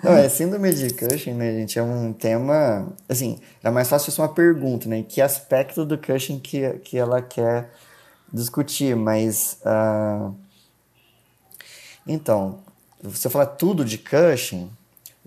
[0.02, 1.78] Não, é síndrome de Cushing, né, gente?
[1.78, 2.88] É um tema.
[3.08, 5.04] Assim, é mais fácil fosse uma pergunta, né?
[5.06, 7.70] Que aspecto do Cushing que, que ela quer
[8.32, 9.58] discutir, mas.
[9.64, 10.30] ah,
[12.06, 12.60] Então,
[13.02, 14.70] eu falar tudo de Cushing.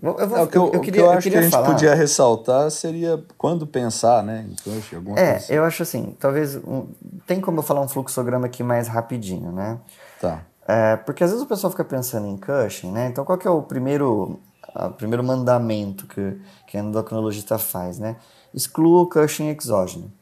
[0.02, 1.66] Eu, eu É, o que eu, eu queria, que eu acho que a gente falar.
[1.66, 4.46] podia ressaltar seria quando pensar, né?
[4.50, 5.52] Em Cushing, alguma coisa É, assim.
[5.54, 6.56] eu acho assim, talvez.
[6.56, 6.86] um-
[7.26, 9.78] tem como eu falar um fluxograma aqui mais rapidinho, né?
[10.20, 10.42] Tá.
[10.68, 13.06] É, porque às vezes o pessoal fica pensando em Cushing, né?
[13.08, 14.38] Então qual que é o primeiro,
[14.74, 16.36] o primeiro mandamento que,
[16.66, 18.16] que a endocrinologista faz, né?
[18.52, 20.12] Exclua o Cushing exógeno.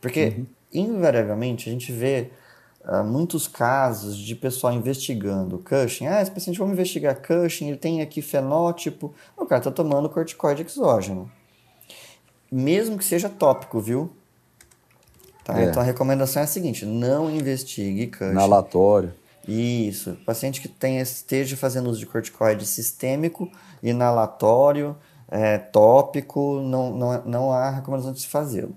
[0.00, 0.46] Porque, uhum.
[0.72, 2.30] invariavelmente, a gente vê
[2.88, 6.06] uh, muitos casos de pessoal investigando Cushing.
[6.06, 9.14] Ah, esse paciente, vamos investigar Cushing, ele tem aqui fenótipo.
[9.36, 11.30] O cara está tomando corticoide exógeno.
[12.50, 14.10] Mesmo que seja tópico, viu?
[15.44, 15.60] Tá?
[15.60, 15.64] É.
[15.64, 18.30] Então a recomendação é a seguinte: não investigue Cushing.
[18.32, 19.12] Inalatório.
[19.46, 20.16] Isso.
[20.26, 23.50] Paciente que tenha, esteja fazendo uso de corticoide sistêmico,
[23.82, 24.94] inalatório,
[25.30, 28.74] é, tópico, não, não, não há recomendação de se fazê-lo.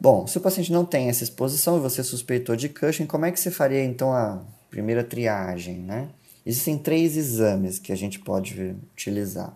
[0.00, 3.32] Bom, se o paciente não tem essa exposição e você suspeitou de Cushing, como é
[3.32, 6.08] que você faria então a primeira triagem, né?
[6.46, 9.52] Existem três exames que a gente pode utilizar.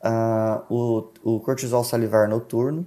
[0.00, 2.86] Uh, o, o cortisol salivar noturno,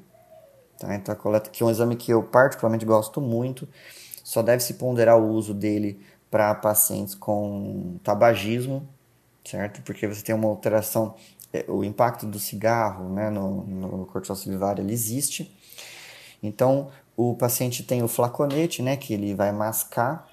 [0.79, 0.95] tá?
[0.95, 3.67] Então a coleta, que é um exame que eu particularmente gosto muito,
[4.23, 5.99] só deve se ponderar o uso dele
[6.31, 8.87] para pacientes com tabagismo,
[9.43, 9.81] certo?
[9.81, 11.15] Porque você tem uma alteração,
[11.51, 15.53] é, o impacto do cigarro né, no, no cortisol salivar ele existe,
[16.45, 20.27] então, o paciente tem o flaconete, né, que ele vai mascar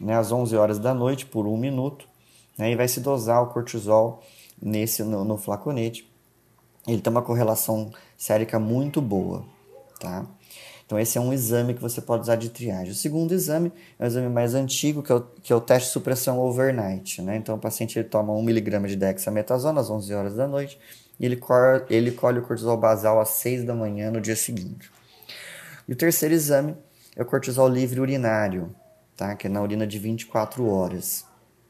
[0.00, 2.06] né, às 11 horas da noite por um minuto,
[2.58, 4.22] né, e vai se dosar o cortisol
[4.60, 6.10] nesse no, no flaconete.
[6.86, 9.44] Ele tem uma correlação sérica muito boa,
[10.00, 10.26] tá?
[10.84, 12.92] Então esse é um exame que você pode usar de triagem.
[12.92, 15.88] O segundo exame é o exame mais antigo, que é o, que é o teste
[15.88, 17.36] de supressão overnight, né?
[17.36, 20.78] Então o paciente ele toma 1mg de dexametasona às 11 horas da noite
[21.18, 24.90] e ele, cor, ele colhe o cortisol basal às 6 da manhã no dia seguinte.
[25.86, 26.76] E o terceiro exame
[27.16, 28.74] é o cortisol livre urinário,
[29.16, 29.34] tá?
[29.34, 31.24] que é na urina de 24 horas.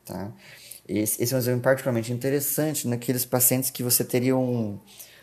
[0.05, 0.33] Tá?
[0.89, 4.79] Esse, esse é um exame particularmente interessante naqueles pacientes que você teria um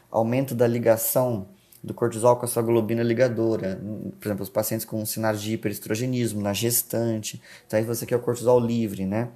[0.10, 1.48] aumento da ligação
[1.84, 3.80] do cortisol com a sua globina ligadora.
[4.20, 7.42] Por exemplo, os pacientes com sinais de hiperestrogenismo, na gestante.
[7.66, 9.30] Então aí você quer o cortisol livre, né?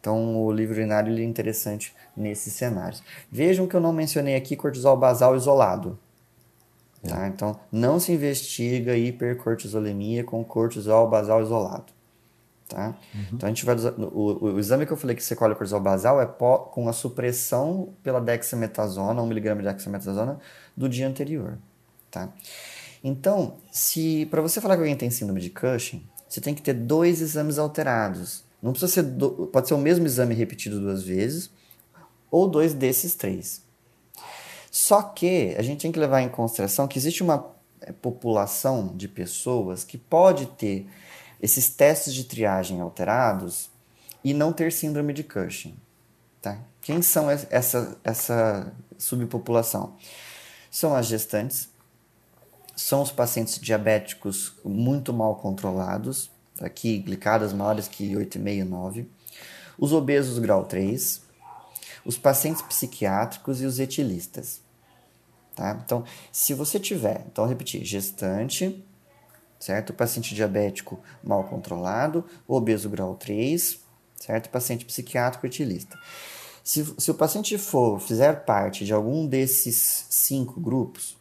[0.00, 3.02] Então o livre urinário é interessante nesses cenários.
[3.30, 5.98] Vejam que eu não mencionei aqui cortisol basal isolado.
[7.08, 7.28] Tá?
[7.28, 11.92] Então, não se investiga hipercortisolemia com cortisol basal isolado.
[12.68, 12.96] Tá?
[13.14, 13.24] Uhum.
[13.32, 15.80] Então, a gente vai o, o, exame que eu falei que você colhe o cortisol
[15.80, 20.38] basal é pó, com a supressão pela dexametasona, 1mg de dexametasona,
[20.76, 21.58] do dia anterior.
[22.10, 22.28] Tá?
[23.04, 26.74] Então, se para você falar que alguém tem síndrome de Cushing, você tem que ter
[26.74, 28.44] dois exames alterados.
[28.60, 31.50] Não precisa ser do, pode ser o mesmo exame repetido duas vezes
[32.30, 33.65] ou dois desses três.
[34.76, 39.08] Só que a gente tem que levar em consideração que existe uma eh, população de
[39.08, 40.86] pessoas que pode ter
[41.40, 43.70] esses testes de triagem alterados
[44.22, 45.74] e não ter síndrome de Cushing.
[46.42, 46.58] Tá?
[46.82, 49.96] Quem são essa, essa subpopulação?
[50.70, 51.70] São as gestantes,
[52.76, 59.10] são os pacientes diabéticos muito mal controlados, aqui glicadas maiores que 8,5 e 9,
[59.78, 61.22] os obesos grau 3,
[62.04, 64.65] os pacientes psiquiátricos e os etilistas.
[65.56, 65.80] Tá?
[65.82, 68.84] Então, se você tiver, então repetir, gestante,
[69.58, 69.94] certo?
[69.94, 73.80] Paciente diabético mal controlado, obeso grau 3,
[74.20, 74.50] certo?
[74.50, 75.98] Paciente psiquiátrico etilista.
[76.62, 81.16] Se, se o paciente for, fizer parte de algum desses cinco grupos,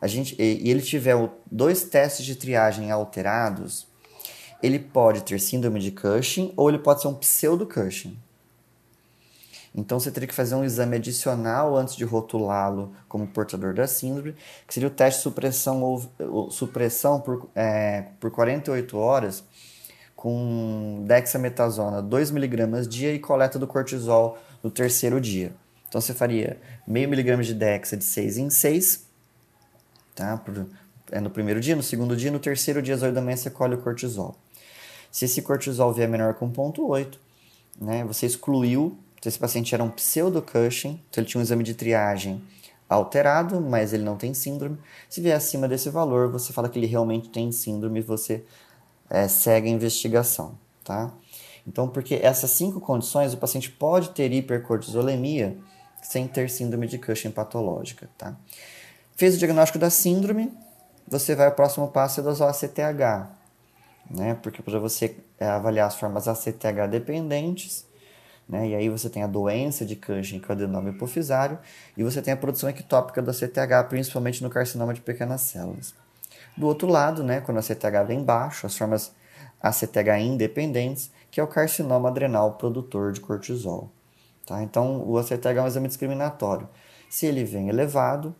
[0.00, 1.16] a gente, e, ele tiver
[1.50, 3.88] dois testes de triagem alterados,
[4.62, 8.16] ele pode ter síndrome de Cushing ou ele pode ser um pseudo-Cushing.
[9.74, 14.36] Então você teria que fazer um exame adicional antes de rotulá-lo como portador da síndrome,
[14.68, 15.82] que seria o teste de supressão,
[16.20, 19.42] ou, supressão por, é, por 48 horas
[20.14, 25.52] com dexametasona 2mg dia e coleta do cortisol no terceiro dia.
[25.88, 29.06] Então você faria meio miligrama de dexa de 6 em 6,
[30.14, 30.36] tá?
[30.36, 30.66] Por,
[31.10, 33.50] é no primeiro dia, no segundo dia, no terceiro dia às 8 da manhã você
[33.50, 34.36] colhe o cortisol.
[35.10, 37.18] Se esse cortisol vier menor que 1.8,
[37.80, 41.72] né, você excluiu então, esse paciente era um pseudo-Cushing, então ele tinha um exame de
[41.72, 42.42] triagem
[42.86, 44.76] alterado, mas ele não tem síndrome.
[45.08, 48.44] Se vier acima desse valor, você fala que ele realmente tem síndrome e você
[49.08, 51.10] é, segue a investigação, tá?
[51.66, 55.56] Então, porque essas cinco condições, o paciente pode ter hipercortisolemia
[56.02, 58.36] sem ter síndrome de Cushing patológica, tá?
[59.16, 60.52] Fez o diagnóstico da síndrome,
[61.08, 63.30] você vai ao próximo passo é dosar o ACTH,
[64.10, 64.34] né?
[64.42, 67.86] Porque para você é, avaliar as formas ACTH dependentes,
[68.48, 68.68] né?
[68.68, 71.58] E aí você tem a doença de Cushing com adenoma hipofisário
[71.96, 75.94] e você tem a produção ectópica do ACTH, principalmente no carcinoma de pequenas células.
[76.56, 79.12] Do outro lado, né, quando o ACTH vem baixo, as formas
[79.60, 83.90] ACTH independentes, que é o carcinoma adrenal produtor de cortisol.
[84.46, 84.62] Tá?
[84.62, 86.68] Então, o ACTH é um exame discriminatório.
[87.08, 88.34] Se ele vem elevado,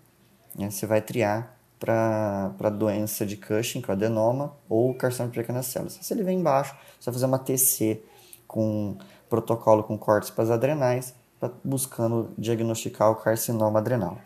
[0.54, 5.32] né, você vai triar para a doença de Cushing, que é o adenoma, ou carcinoma
[5.32, 5.98] de pequenas células.
[6.00, 8.02] Se ele vem embaixo, você vai fazer uma TC
[8.46, 8.96] com
[9.28, 14.18] protocolo com cortes para as adrenais, pra, buscando diagnosticar o carcinoma adrenal.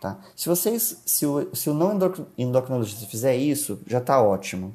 [0.00, 0.18] Tá?
[0.36, 1.98] Se vocês, se o, se o não
[2.36, 4.74] endocrinologista fizer isso, já está ótimo.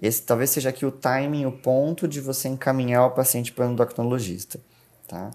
[0.00, 3.72] Esse talvez seja aqui o timing, o ponto de você encaminhar o paciente para o
[3.72, 4.60] endocrinologista.
[5.06, 5.30] Tá?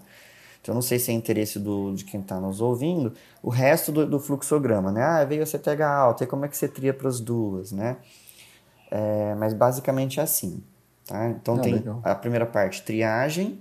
[0.62, 3.12] Então, não sei se é interesse do, de quem está nos ouvindo,
[3.42, 5.02] o resto do, do, fluxograma, né?
[5.02, 7.96] Ah, veio a CTH alta, e como é que você tria para as duas, né?
[8.88, 10.62] É, mas basicamente é assim,
[11.04, 11.30] tá?
[11.30, 12.00] Então, tem legal.
[12.04, 13.60] a primeira parte, triagem,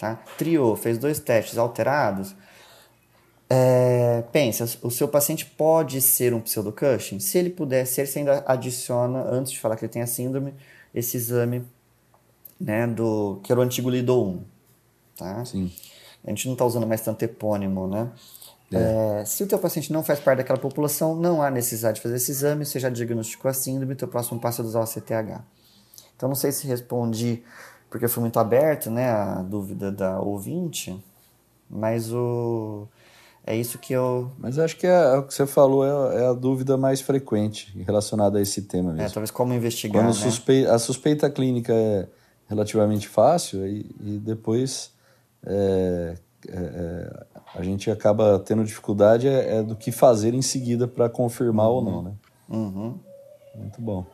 [0.00, 0.18] tá?
[0.38, 2.34] Triou, fez dois testes alterados,
[3.52, 7.18] é, pensa, o seu paciente pode ser um pseudo-Cushing?
[7.18, 10.54] Se ele puder ser, você ainda adiciona, antes de falar que ele tem a síndrome,
[10.94, 11.66] esse exame
[12.60, 14.40] né, do, que era o antigo Lido-1.
[15.16, 15.44] Tá?
[15.44, 15.70] Sim.
[16.24, 18.10] A gente não está usando mais tanto epônimo, né?
[18.72, 19.20] É.
[19.20, 22.16] É, se o teu paciente não faz parte daquela população, não há necessidade de fazer
[22.16, 25.42] esse exame, você já diagnosticou a síndrome, teu próximo passo é usar o CTH.
[26.14, 27.42] Então, não sei se respondi,
[27.90, 30.98] porque foi muito aberto, né, a dúvida da ouvinte,
[31.68, 32.88] mas o
[33.46, 34.30] é isso que eu.
[34.38, 37.76] Mas acho que é, é o que você falou é, é, a dúvida mais frequente
[37.84, 39.06] relacionada a esse tema mesmo.
[39.06, 40.02] É, talvez como investigar.
[40.02, 40.20] Quando né?
[40.20, 40.66] suspe...
[40.66, 42.06] a suspeita clínica é
[42.48, 44.92] relativamente fácil e, e depois
[45.44, 46.14] é,
[46.48, 51.68] é, é a gente acaba tendo dificuldade é, do que fazer em seguida para confirmar
[51.68, 51.74] uhum.
[51.74, 52.12] ou não, né?
[52.48, 52.98] Uhum.
[53.56, 54.06] Muito bom.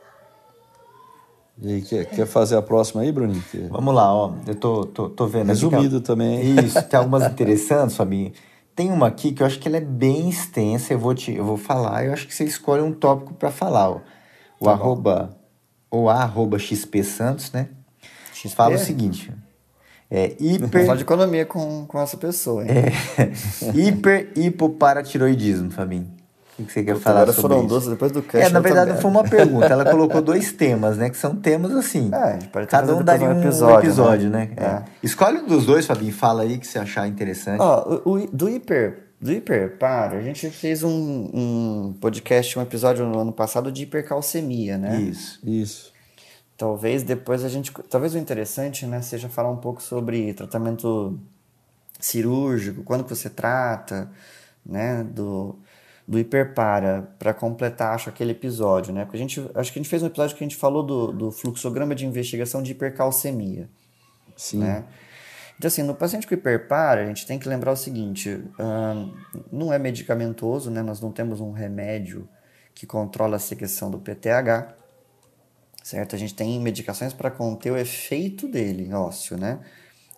[1.59, 3.43] E aí, quer, quer fazer a próxima aí, Bruninho?
[3.69, 4.33] Vamos lá, ó.
[4.45, 5.47] Eu tô, tô, tô vendo.
[5.47, 6.55] Resumido também.
[6.59, 8.31] Isso, tem algumas interessantes, Fabinho.
[8.75, 11.43] Tem uma aqui que eu acho que ela é bem extensa, eu vou, te, eu
[11.43, 13.89] vou falar, eu acho que você escolhe um tópico para falar.
[13.89, 14.01] Ó.
[14.59, 15.35] O tá arroba,
[15.89, 17.69] ou a arroba XP Santos, né?
[18.31, 18.55] XP?
[18.55, 19.33] Fala o seguinte,
[20.11, 20.85] é hiper...
[20.85, 22.69] Fala de economia com, com essa pessoa, hein?
[22.69, 23.31] É,
[23.73, 26.16] hiper hipoparatiroidismo, Fabinho.
[26.59, 27.67] O que você quer Puta, falar sobre foram isso?
[27.67, 28.47] doces depois do cast.
[28.47, 29.67] É, na verdade não foi uma pergunta.
[29.67, 31.09] Ela colocou dois temas, né?
[31.09, 32.09] Que são temas assim.
[32.13, 34.49] É, cada um daria um episódio, um episódio né?
[34.57, 34.83] né?
[34.83, 34.83] É.
[35.03, 36.11] Escolhe um dos dois, Fabinho.
[36.11, 37.61] Fala aí que você achar interessante.
[37.61, 39.03] Ó, o, o, do hiper...
[39.19, 43.81] Do hiper, para, a gente fez um, um podcast, um episódio no ano passado de
[43.81, 45.01] hipercalcemia, né?
[45.01, 45.39] Isso.
[45.43, 45.91] Isso.
[46.55, 47.71] Talvez depois a gente...
[47.89, 51.19] Talvez o interessante, né, seja falar um pouco sobre tratamento
[51.99, 54.07] cirúrgico, quando que você trata,
[54.63, 55.55] né, do
[56.07, 59.03] do hiperpara para completar acho aquele episódio, né?
[59.03, 61.11] Porque a gente acho que a gente fez um episódio que a gente falou do,
[61.11, 63.69] do fluxograma de investigação de hipercalcemia,
[64.35, 64.59] sim.
[64.59, 64.85] Né?
[65.57, 69.13] Então assim, no paciente com hiperpara, a gente tem que lembrar o seguinte, hum,
[69.51, 70.81] não é medicamentoso, né?
[70.81, 72.29] Nós não temos um remédio
[72.73, 74.75] que controla a secreção do PTH,
[75.83, 76.15] certo?
[76.15, 79.59] A gente tem medicações para conter o efeito dele ósseo, né?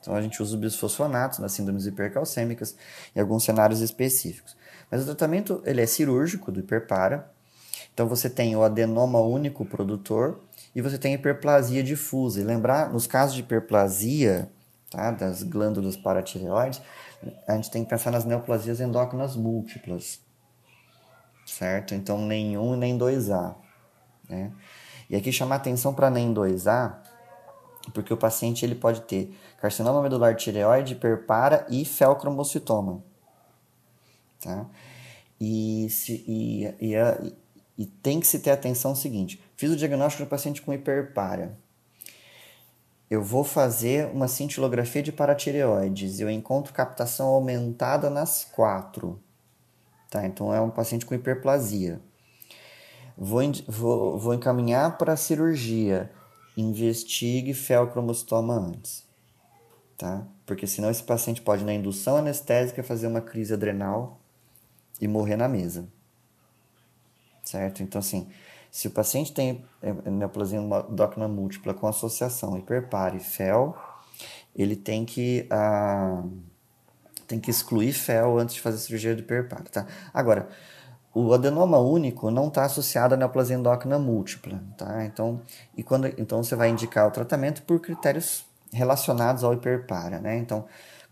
[0.02, 2.76] Então a gente usa os bisfosfonatos nas síndromes hipercalcêmicas
[3.16, 4.59] em alguns cenários específicos.
[4.90, 7.30] Mas o tratamento ele é cirúrgico do hiperpara.
[7.94, 10.40] Então você tem o adenoma único produtor
[10.76, 12.42] e você tem hiperplasia difusa.
[12.42, 14.50] E lembrar, nos casos de hiperplasia
[14.90, 16.82] tá, das glândulas paratireoides,
[17.48, 20.22] a gente tem que pensar nas neoplasias endócrinas múltiplas.
[21.46, 21.94] Certo?
[21.94, 23.56] Então e nem 2A.
[24.30, 24.52] Né?
[25.10, 26.94] E aqui chamar atenção para nem 2A,
[27.94, 33.04] porque o paciente ele pode ter carcinoma medular tireoide, hiperpara e felcromocitoma.
[34.42, 34.66] Tá?
[35.40, 37.36] E, se, e, e, e,
[37.78, 41.58] e tem que se ter atenção seguinte: fiz o diagnóstico do paciente com hiperpara.
[43.10, 46.20] Eu vou fazer uma cintilografia de paratireoides.
[46.20, 49.20] Eu encontro captação aumentada nas quatro.
[50.12, 50.28] Tá?
[50.28, 52.00] Então é um paciente com hiperplasia.
[53.18, 56.12] Vou, vou, vou encaminhar para a cirurgia.
[56.56, 59.08] Investigue felcromostoma antes.
[59.98, 60.28] Tá?
[60.46, 64.20] Porque senão esse paciente pode, na indução anestésica, fazer uma crise adrenal
[65.00, 65.88] e morrer na mesa.
[67.44, 67.82] Certo?
[67.82, 68.28] Então, assim,
[68.72, 73.76] se o paciente tem é, neoplasia endócrina múltipla com associação hiperpara e FEL,
[74.56, 76.24] ele tem que, ah,
[77.28, 79.88] tem que excluir FEL antes de fazer a cirurgia do hiperpara, tá?
[80.14, 80.50] Agora,
[81.14, 85.04] o adenoma único não está associado à neoplasia endócrina múltipla, tá?
[85.06, 85.42] Então,
[85.76, 90.38] e quando, então você vai indicar o tratamento por critérios relacionados ao hiperpara, né?
[90.38, 90.66] Então,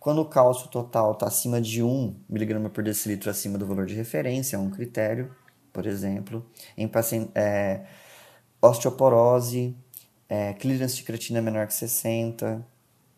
[0.07, 3.93] quando o cálcio total está acima de 1 mg por decilitro acima do valor de
[3.93, 5.35] referência, é um critério,
[5.73, 6.49] por exemplo.
[6.77, 7.85] Em paciente, é,
[8.61, 9.75] osteoporose,
[10.29, 12.65] é, clearance de creatina menor que 60,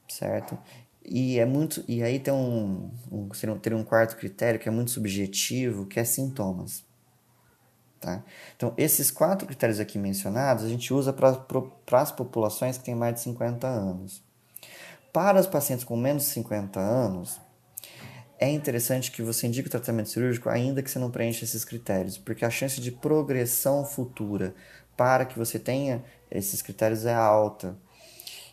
[0.07, 0.57] certo?
[1.05, 3.29] E, é muito, e aí tem um, um,
[3.75, 6.83] um quarto critério que é muito subjetivo, que é sintomas.
[7.99, 8.23] Tá?
[8.57, 13.13] Então, esses quatro critérios aqui mencionados, a gente usa para as populações que têm mais
[13.13, 14.27] de 50 anos.
[15.12, 17.39] Para os pacientes com menos de 50 anos,
[18.38, 22.18] é interessante que você indique o tratamento cirúrgico ainda que você não preencha esses critérios,
[22.18, 24.53] porque a chance de progressão futura
[24.95, 27.76] para que você tenha esses critérios é alta.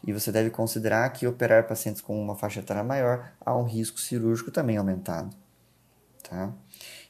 [0.06, 3.98] E você deve considerar que operar pacientes com uma faixa etária maior há um risco
[3.98, 5.36] cirúrgico também aumentado.
[6.28, 6.52] Tá?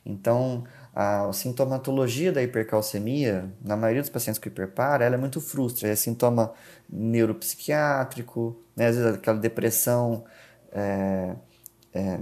[0.04, 5.88] Então, a sintomatologia da hipercalcemia, na maioria dos pacientes com hiperpara, ela é muito frustra.
[5.88, 6.52] É sintoma
[6.88, 8.86] neuropsiquiátrico, né?
[8.86, 10.24] às vezes aquela depressão,
[10.70, 11.34] é,
[11.94, 12.18] é,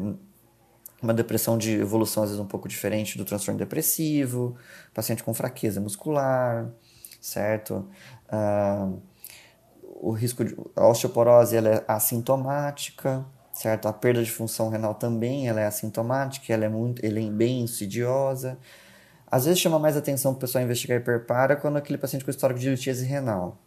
[1.03, 4.57] uma depressão de evolução às vezes um pouco diferente do transtorno depressivo,
[4.95, 6.71] paciente com fraqueza muscular,
[7.21, 7.89] certo?
[8.29, 8.91] Ah,
[9.83, 13.89] o risco de a osteoporose ela é assintomática, certo?
[13.89, 17.63] A perda de função renal também ela é assintomática, ela é muito, ela é bem
[17.63, 18.59] insidiosa.
[19.27, 22.61] Às vezes chama mais atenção para o pessoal investigar hiperpara quando aquele paciente com histórico
[22.61, 23.59] de litíase renal.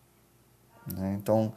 [0.93, 1.17] Né?
[1.19, 1.53] Então,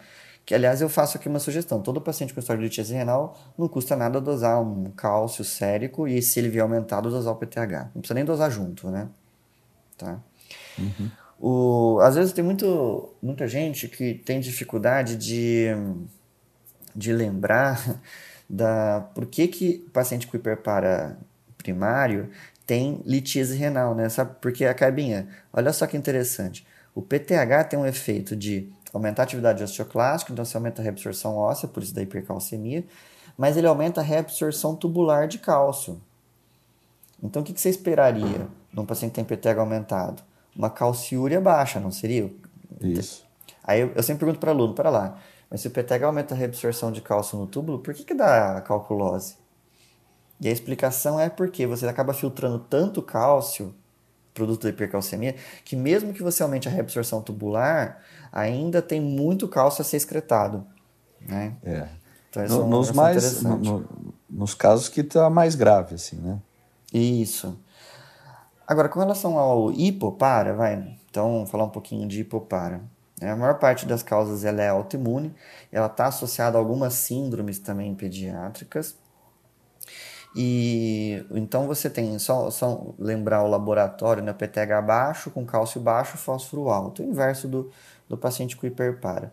[0.51, 3.69] que aliás eu faço aqui uma sugestão: todo paciente com histórico de litíase renal não
[3.69, 7.93] custa nada dosar um cálcio sérico e se ele vier aumentado, dosar o PTH.
[7.95, 9.09] Não precisa nem dosar junto, né?
[9.97, 10.19] Tá?
[10.77, 11.09] Uhum.
[11.39, 15.69] O, às vezes tem muito, muita gente que tem dificuldade de
[16.97, 18.01] de lembrar
[18.51, 21.17] da por que, que o paciente com hiperpara
[21.59, 22.29] primário
[22.67, 24.09] tem litíase renal, né?
[24.09, 24.35] Sabe?
[24.41, 26.67] Porque a cabinha, olha só que interessante.
[26.93, 31.37] O PTH tem um efeito de aumentar a atividade osteoclástica, então você aumenta a reabsorção
[31.37, 32.85] óssea, por isso da hipercalcemia,
[33.37, 36.01] mas ele aumenta a reabsorção tubular de cálcio.
[37.23, 40.23] Então o que, que você esperaria num paciente que tem PTH aumentado?
[40.57, 42.33] Uma calciúria baixa, não seria?
[42.81, 43.25] Isso.
[43.63, 45.19] Aí eu, eu sempre pergunto para aluno, para lá,
[45.51, 48.57] mas se o PTH aumenta a reabsorção de cálcio no túbulo, por que, que dá
[48.57, 49.37] a calculose?
[50.41, 53.75] E a explicação é porque você acaba filtrando tanto cálcio,
[54.35, 58.01] produto da hipercalcemia, que mesmo que você aumente a reabsorção tubular,
[58.33, 60.67] ainda tem muito cálcio a ser excretado.
[61.21, 61.57] Né?
[61.65, 61.89] É.
[62.31, 63.89] Então, no, é nos, mais, no, no,
[64.29, 66.39] nos casos que está mais grave, assim, né?
[66.93, 67.59] Isso.
[68.67, 72.81] Agora, com relação ao hipopara, vai, então, falar um pouquinho de hipopara.
[73.21, 75.35] A maior parte das causas ela é autoimune,
[75.71, 78.97] ela está associada a algumas síndromes também pediátricas.
[80.35, 86.17] E então você tem, só, só lembrar o laboratório, né, PTH baixo, com cálcio baixo,
[86.17, 87.71] fósforo alto, o inverso do,
[88.09, 89.33] do paciente com hiperpara.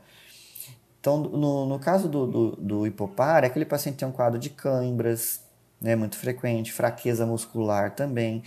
[0.99, 5.41] Então, no, no caso do, do, do hipopara, aquele paciente tem um quadro de câimbras,
[5.79, 8.43] né, muito frequente, fraqueza muscular também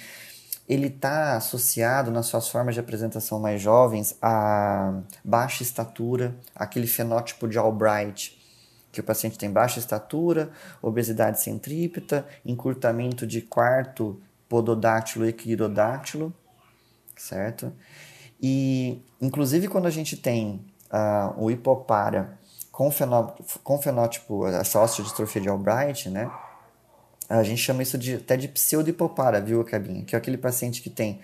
[0.71, 7.49] ele está associado nas suas formas de apresentação mais jovens a baixa estatura, aquele fenótipo
[7.49, 8.40] de Albright,
[8.93, 10.51] que o paciente tem baixa estatura,
[10.83, 16.35] obesidade centrípeta, encurtamento de quarto pododáctilo e equirodáctilo,
[17.17, 17.73] certo?
[18.43, 22.39] E, inclusive, quando a gente tem uh, o hipopara
[22.73, 26.31] com, fenótipo, com fenótipo, essa osteodistrofia de Albright, né?
[27.29, 30.05] A gente chama isso de, até de pseudo-hipopara, viu, Cabinha?
[30.05, 31.21] Que é aquele paciente que tem,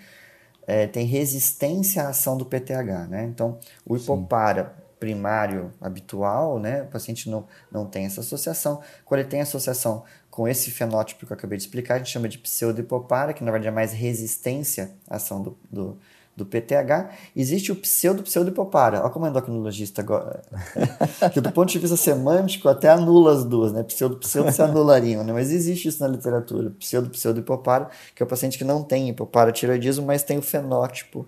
[0.65, 3.25] é, tem resistência à ação do PTH, né?
[3.25, 4.86] Então, o hipopara Sim.
[4.99, 6.83] Primário habitual, né?
[6.83, 8.81] O paciente não, não tem essa associação.
[9.05, 12.29] Quando ele tem associação com esse fenótipo que eu acabei de explicar, a gente chama
[12.29, 15.97] de pseudo-hipopara, que na verdade é mais resistência à ação do, do
[16.37, 19.01] do PTH, existe o pseudo-pseudo-hipopara.
[19.01, 20.43] Olha como é endocrinologista agora.
[21.33, 23.81] que do ponto de vista semântico até anula as duas, né?
[23.81, 25.33] Pseudo-pseudo se anulariam, né?
[25.33, 26.69] Mas existe isso na literatura.
[26.77, 31.25] Pseudo-pseudo-hipopara, que é o paciente que não tem hipoparatiroidismo, mas tem o fenótipo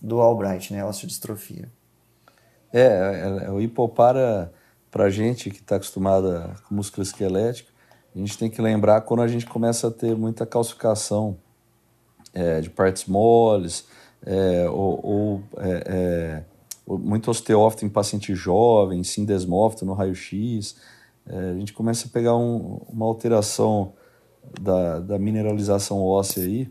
[0.00, 0.84] do Albright, né?
[0.84, 1.68] Osteodistrofia.
[2.74, 4.52] É, é, é o hipopara,
[4.90, 7.70] pra gente que está acostumada com músculo esquelético,
[8.12, 11.36] a gente tem que lembrar quando a gente começa a ter muita calcificação
[12.32, 13.86] é, de partes moles,
[14.26, 16.44] é, ou, ou é, é,
[16.98, 20.74] muito osteófito em paciente jovem, sindesmófito no raio-x,
[21.28, 23.92] é, a gente começa a pegar um, uma alteração
[24.60, 26.68] da, da, mineralização óssea aí,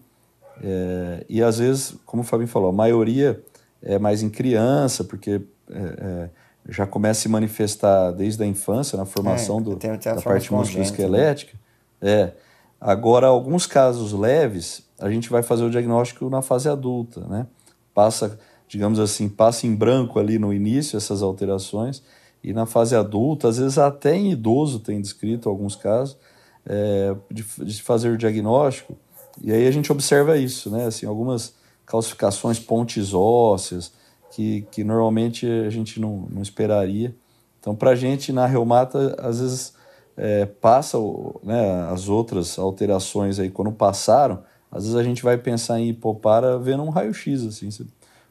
[0.62, 3.42] é, e às vezes, como o Fabinho falou, a maioria
[3.82, 5.42] é mais em criança, porque
[5.78, 6.30] é,
[6.70, 10.52] já começa a se manifestar desde a infância, na formação do, tenho, tenho da parte
[10.54, 11.54] musculoesquelética.
[12.02, 12.10] Né?
[12.10, 12.34] É.
[12.80, 17.48] Agora, alguns casos leves, a gente vai fazer o diagnóstico na fase adulta, né?
[17.94, 22.04] Passa, digamos assim, passa em branco ali no início essas alterações
[22.44, 26.18] e na fase adulta, às vezes até em idoso tem descrito alguns casos,
[26.66, 28.98] é, de, de, fazer o diagnóstico
[29.42, 30.86] e aí a gente observa isso, né?
[30.86, 31.54] Assim, algumas
[31.86, 33.94] calcificações pontes ósseas
[34.34, 37.16] que, que normalmente a gente não, não esperaria.
[37.60, 39.74] Então, para a gente na reumata, às vezes
[40.18, 40.98] é, passa
[41.44, 46.58] né, as outras alterações aí quando passaram, às vezes a gente vai pensar em hipopara
[46.58, 47.70] vendo um raio-x, assim.
[47.70, 47.86] Você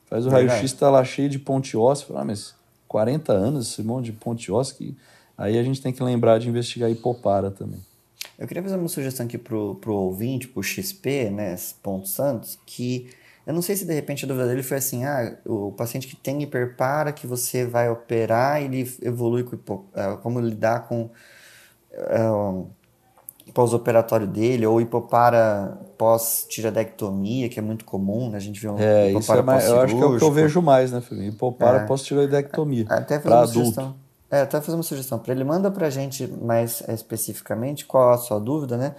[0.06, 2.54] faz o raio-x, tá lá cheio de ponte óssea, fala, ah, mas
[2.88, 4.96] 40 anos esse monte de ponte óssea, que...
[5.38, 7.80] aí a gente tem que lembrar de investigar hipopara também.
[8.36, 13.08] Eu queria fazer uma sugestão aqui pro, pro ouvinte, pro XP, né, ponto Santos, que
[13.46, 16.14] eu não sei se de repente a dúvida dele foi assim, ah, o paciente que
[16.14, 21.10] tem hiperpara, que você vai operar, ele evolui com é, como lidar com
[21.92, 22.66] é, o
[23.52, 28.36] pós-operatório dele, ou hipopara pós-tireoidectomia, que é muito comum, né?
[28.36, 30.32] A gente vê um é, isso é mais, eu acho que é o que eu
[30.32, 31.22] vejo mais, né, filho?
[31.24, 31.86] Hipopara é.
[31.86, 32.86] pós-tireoidectomia,
[33.18, 33.58] para adulto.
[33.58, 34.02] Sugestão.
[34.30, 35.44] É, até fazer uma sugestão para ele.
[35.44, 38.94] Manda para a gente mais especificamente qual a sua dúvida, né?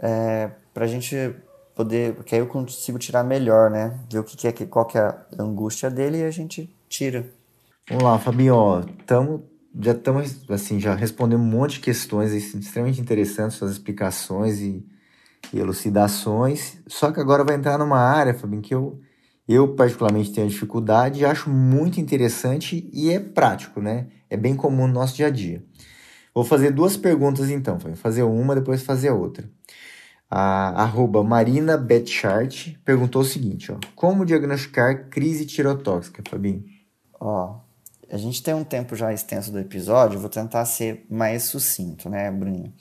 [0.00, 1.36] É, para a gente
[1.78, 4.00] poder, porque aí eu consigo tirar melhor, né?
[4.10, 7.30] Ver o que, que é, qual que é a angústia dele e a gente tira.
[7.88, 9.44] Vamos lá, Fabinho, tamo,
[9.80, 14.84] já estamos, assim, já respondendo um monte de questões extremamente interessantes, suas explicações e,
[15.52, 18.98] e elucidações, só que agora vai entrar numa área, Fabinho, que eu,
[19.46, 24.08] eu particularmente tenho dificuldade e acho muito interessante e é prático, né?
[24.28, 25.62] É bem comum no nosso dia a dia.
[26.34, 29.48] Vou fazer duas perguntas então, vou fazer uma, depois fazer outra
[30.30, 36.64] a arroba Marina Betchart perguntou o seguinte, ó, como diagnosticar crise tirotóxica, Fabinho?
[37.18, 37.60] Ó,
[38.10, 42.30] a gente tem um tempo já extenso do episódio, vou tentar ser mais sucinto, né,
[42.30, 42.72] Bruno?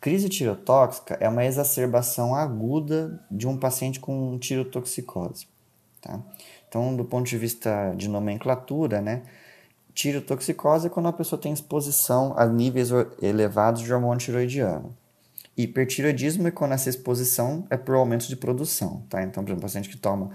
[0.00, 5.48] Crise tirotóxica é uma exacerbação aguda de um paciente com tirotoxicose,
[6.00, 6.20] tá?
[6.68, 9.22] Então, do ponto de vista de nomenclatura, né,
[9.94, 12.90] tirotoxicose é quando a pessoa tem exposição a níveis
[13.20, 14.94] elevados de hormônio tiroidiano.
[15.58, 19.22] Hipertiroidismo é quando essa exposição é por aumento de produção, tá?
[19.24, 20.30] Então, por exemplo, paciente que toma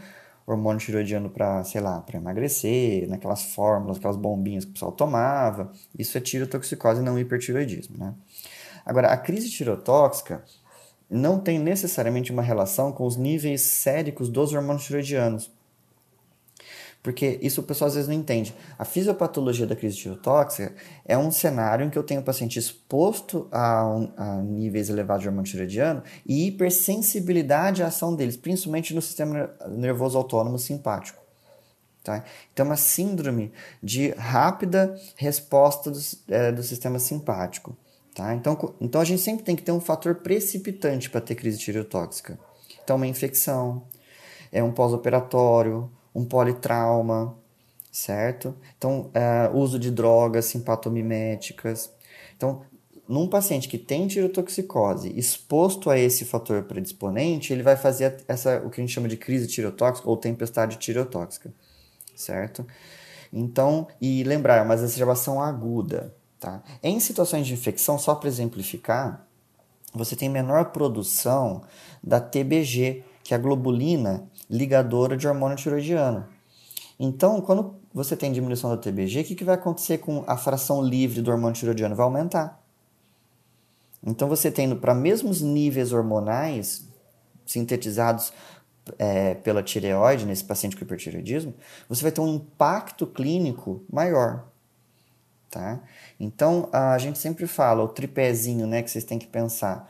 [0.46, 5.72] hormônio tiroidiano para, sei lá, para emagrecer, naquelas fórmulas, aquelas bombinhas que o pessoal tomava,
[5.98, 8.14] isso é tirotoxicose não hipertiroidismo, né?
[8.86, 10.44] Agora, a crise tirotóxica
[11.10, 15.50] não tem necessariamente uma relação com os níveis séricos dos hormônios tiroidianos.
[17.04, 18.56] Porque isso o pessoal às vezes não entende.
[18.80, 20.74] A fisiopatologia da crise tirotóxica
[21.04, 25.22] é um cenário em que eu tenho o paciente exposto a, um, a níveis elevados
[25.22, 31.22] de hormônio tiroidiano e hipersensibilidade à ação deles, principalmente no sistema nervoso autônomo simpático.
[32.02, 32.24] Tá?
[32.54, 33.52] Então, é uma síndrome
[33.82, 36.00] de rápida resposta do,
[36.30, 37.76] é, do sistema simpático.
[38.16, 38.34] Tá?
[38.34, 42.40] Então, então, a gente sempre tem que ter um fator precipitante para ter crise tireotóxica.
[42.82, 43.84] Então, uma infecção,
[44.52, 47.36] é um pós-operatório, um politrauma,
[47.92, 48.56] certo?
[48.78, 51.92] Então, uh, uso de drogas simpatomiméticas.
[52.36, 52.64] Então,
[53.08, 58.70] num paciente que tem tirotoxicose exposto a esse fator predisponente, ele vai fazer essa, o
[58.70, 61.54] que a gente chama de crise tirotóxica ou tempestade tirotóxica,
[62.16, 62.66] certo?
[63.32, 66.64] Então, e lembrar, é uma exacerbação aguda, tá?
[66.82, 69.28] Em situações de infecção, só para exemplificar,
[69.94, 71.64] você tem menor produção
[72.02, 76.28] da TBG, que é a globulina ligadora de hormônio tiroidiano.
[77.00, 80.82] Então, quando você tem diminuição da TBG, o que, que vai acontecer com a fração
[80.82, 81.96] livre do hormônio tiroidiano?
[81.96, 82.62] Vai aumentar.
[84.06, 86.88] Então, você tendo para mesmos níveis hormonais
[87.46, 88.32] sintetizados
[89.00, 91.54] é, pela tireoide, nesse paciente com hipertireoidismo,
[91.90, 94.46] você vai ter um impacto clínico maior.
[95.50, 95.80] Tá?
[96.20, 99.90] Então, a gente sempre fala, o tripézinho né, que vocês têm que pensar.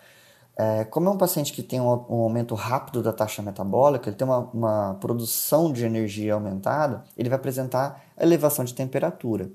[0.55, 4.15] É, como é um paciente que tem um, um, aumento rápido da taxa metabólica, ele
[4.15, 9.49] tem uma, uma, produção de energia aumentada, ele vai apresentar elevação de temperatura.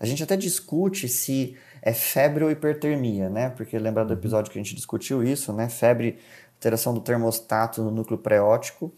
[0.00, 3.50] A gente até discute se é febre ou hipertermia, né?
[3.50, 5.68] Porque lembra do episódio que a gente discutiu isso, né?
[5.68, 6.18] Febre,
[6.56, 8.92] alteração do termostato no núcleo preótico,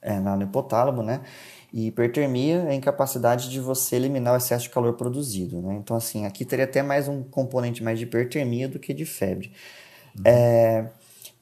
[0.00, 1.20] é, no hipotálamo, né?
[1.72, 5.74] E hipertermia é a incapacidade de você eliminar o excesso de calor produzido, né?
[5.74, 9.52] Então, assim, aqui teria até mais um componente mais de hipertermia do que de febre.
[10.24, 10.86] É,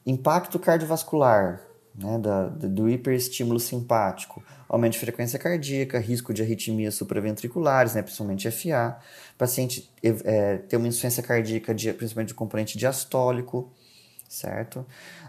[0.07, 1.61] impacto cardiovascular,
[1.95, 8.51] né, da, do hiperestímulo simpático, aumento de frequência cardíaca, risco de arritmias supraventriculares, né, principalmente
[8.51, 8.99] FA,
[9.39, 13.73] paciente é, ter uma insuficiência cardíaca, de, principalmente do componente diastólico,
[14.29, 14.85] certo?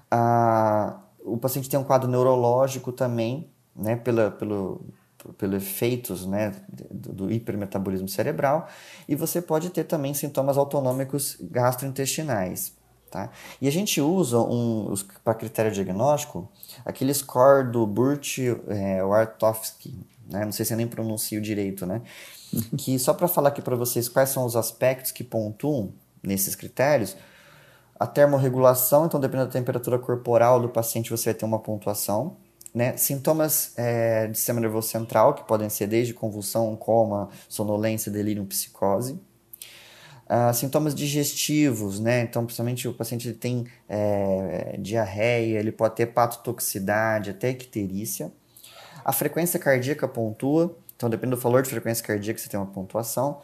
[0.09, 4.85] Ah, o paciente tem um quadro neurológico também, né, pela, pelo,
[5.37, 6.53] pelo efeitos né,
[6.91, 8.67] do, do, hipermetabolismo cerebral,
[9.07, 12.74] e você pode ter também sintomas autonômicos gastrointestinais.
[13.15, 13.29] Tá?
[13.61, 14.93] E a gente usa um,
[15.23, 16.49] para critério diagnóstico
[16.83, 19.97] aquele score do Burt é, Wartowski,
[20.29, 20.43] né?
[20.43, 22.01] não sei se eu nem pronuncio direito, né?
[22.77, 27.15] que só para falar aqui para vocês quais são os aspectos que pontuam nesses critérios,
[27.97, 32.35] a termorregulação, então dependendo da temperatura corporal do paciente você vai ter uma pontuação,
[32.73, 32.97] né?
[32.97, 39.17] Sintomas é, de sistema nervoso central, que podem ser desde convulsão, coma, sonolência, delírio, psicose.
[40.27, 42.21] Uh, sintomas digestivos, né?
[42.21, 48.31] Então, principalmente o paciente tem é, diarreia, ele pode ter patotoxicidade, até icterícia.
[49.03, 53.41] A frequência cardíaca pontua, então depende do valor de frequência cardíaca você tem uma pontuação.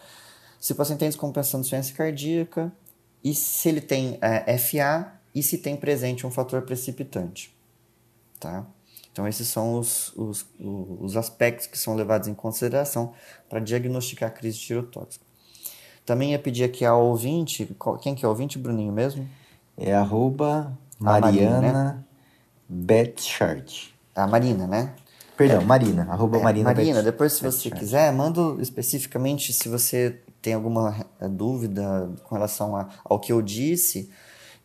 [0.60, 2.72] Se o paciente tem descompensação de insuficiência cardíaca,
[3.24, 7.56] e se ele tem é, FA e se tem presente um fator precipitante.
[8.40, 8.66] Tá?
[9.12, 13.14] Então, esses são os, os, os aspectos que são levados em consideração
[13.50, 15.26] para diagnosticar a crise tirotóxica.
[16.06, 17.70] Também ia pedir aqui ao ouvinte,
[18.02, 19.28] quem que é o ouvinte, Bruninho mesmo?
[19.78, 22.04] É arroba Mariana né?
[22.68, 23.94] Betchart.
[24.16, 24.94] A Marina, né?
[25.38, 26.74] Perdão, é, Marina, arroba é, Marina.
[26.74, 32.76] Marina, depois se você quiser, manda especificamente se você tem alguma eh, dúvida com relação
[32.76, 34.12] a, ao que eu disse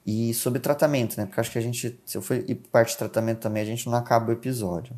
[0.06, 1.26] e sobre tratamento, né?
[1.26, 3.86] Porque acho que a gente, se eu for ir parte de tratamento também, a gente
[3.86, 4.94] não acaba o episódio.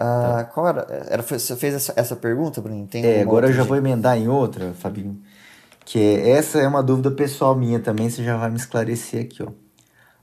[0.00, 0.44] Ah, tá.
[0.44, 0.86] Qual era?
[1.10, 2.86] era você fez essa, essa pergunta, Bruno?
[2.86, 5.20] Tem é, agora eu já vou emendar em outra, Fabinho.
[5.84, 9.42] Que é, essa é uma dúvida pessoal minha também, você já vai me esclarecer aqui,
[9.42, 9.48] ó.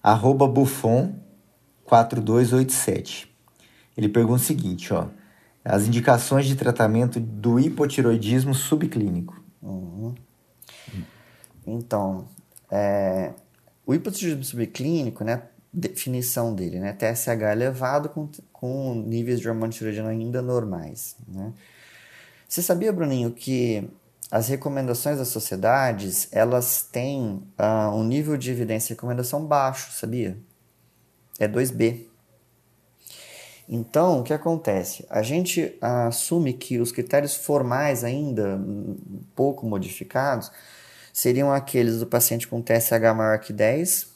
[0.01, 1.13] Arroba Buffon
[1.85, 3.31] 4287.
[3.95, 5.07] Ele pergunta o seguinte, ó.
[5.63, 9.39] As indicações de tratamento do hipotiroidismo subclínico.
[9.61, 10.15] Uhum.
[11.67, 12.25] Então,
[12.71, 13.33] é,
[13.85, 15.43] o hipotiroidismo subclínico, né,
[15.79, 21.53] definição dele, né, TSH elevado com, com níveis de hormônio tiroidiano ainda normais, né.
[22.47, 23.89] Você sabia, Bruninho, que
[24.31, 30.37] as recomendações das sociedades, elas têm uh, um nível de evidência de recomendação baixo, sabia?
[31.37, 32.05] É 2B.
[33.69, 35.05] Então, o que acontece?
[35.09, 38.59] A gente assume que os critérios formais ainda
[39.35, 40.49] pouco modificados
[41.11, 44.07] seriam aqueles do paciente com TSH maior que 10,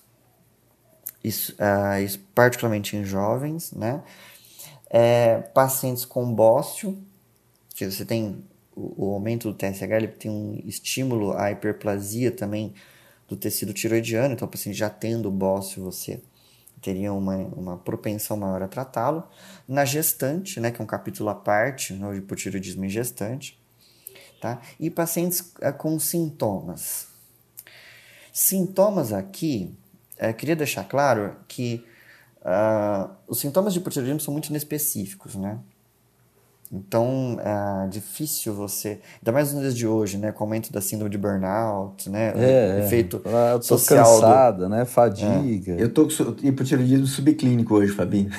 [1.24, 4.04] isso, uh, isso particularmente em jovens, né?
[4.90, 6.98] É, pacientes com bóstio,
[7.74, 8.44] que você tem
[8.76, 12.74] o, aumento do TSH, ele tem um estímulo à hiperplasia também
[13.28, 16.22] do tecido tiroidiano, então o paciente já tendo bóstio, você
[16.82, 19.24] teria uma, uma propensão maior a tratá-lo.
[19.68, 23.62] Na gestante, né, que é um capítulo à parte, no hipotiroidismo em gestante,
[24.42, 24.60] Tá?
[24.80, 27.08] E pacientes é, com sintomas.
[28.34, 29.72] Sintomas aqui,
[30.22, 31.84] é, queria deixar claro que
[32.42, 35.58] uh, os sintomas de hipotireoidismo são muito inespecíficos, né?
[36.72, 40.80] Então, é difícil você, ainda mais nos dias de hoje, né, com o aumento da
[40.80, 43.56] síndrome de burnout, né, é, o efeito é.
[43.56, 44.70] eu social cansada, do...
[44.70, 45.74] né, fadiga.
[45.74, 45.84] É.
[45.84, 48.30] Eu tô com hipotireoidismo subclínico hoje, Fabinho.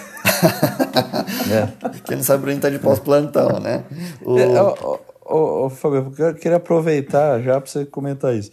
[1.52, 1.98] é.
[2.06, 3.84] Quem não sabe, o Bruno tá de pós-plantão, né?
[4.22, 4.38] O...
[4.38, 4.46] É,
[5.24, 8.50] Ô, ô, Fabio, eu queria aproveitar já para você comentar isso.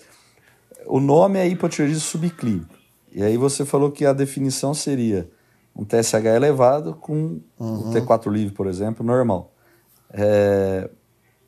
[0.86, 2.79] O nome é hipotireoidismo subclínico.
[3.12, 5.30] E aí você falou que a definição seria
[5.76, 7.89] um TSH elevado com uhum.
[7.89, 9.53] o T4 livre, por exemplo, normal.
[10.12, 10.89] É,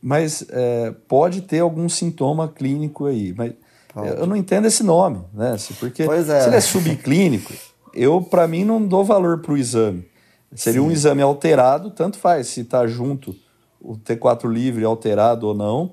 [0.02, 3.34] mas é, pode ter algum sintoma clínico aí.
[3.34, 3.54] Mas
[3.94, 4.08] pode.
[4.08, 5.56] eu não entendo esse nome, né?
[5.80, 6.24] Porque é.
[6.24, 7.54] se ele é subclínico,
[7.94, 10.10] eu, para mim, não dou valor para o exame.
[10.54, 10.88] Seria Sim.
[10.88, 13.36] um exame alterado, tanto faz se está junto
[13.80, 15.92] o T4 livre alterado ou não,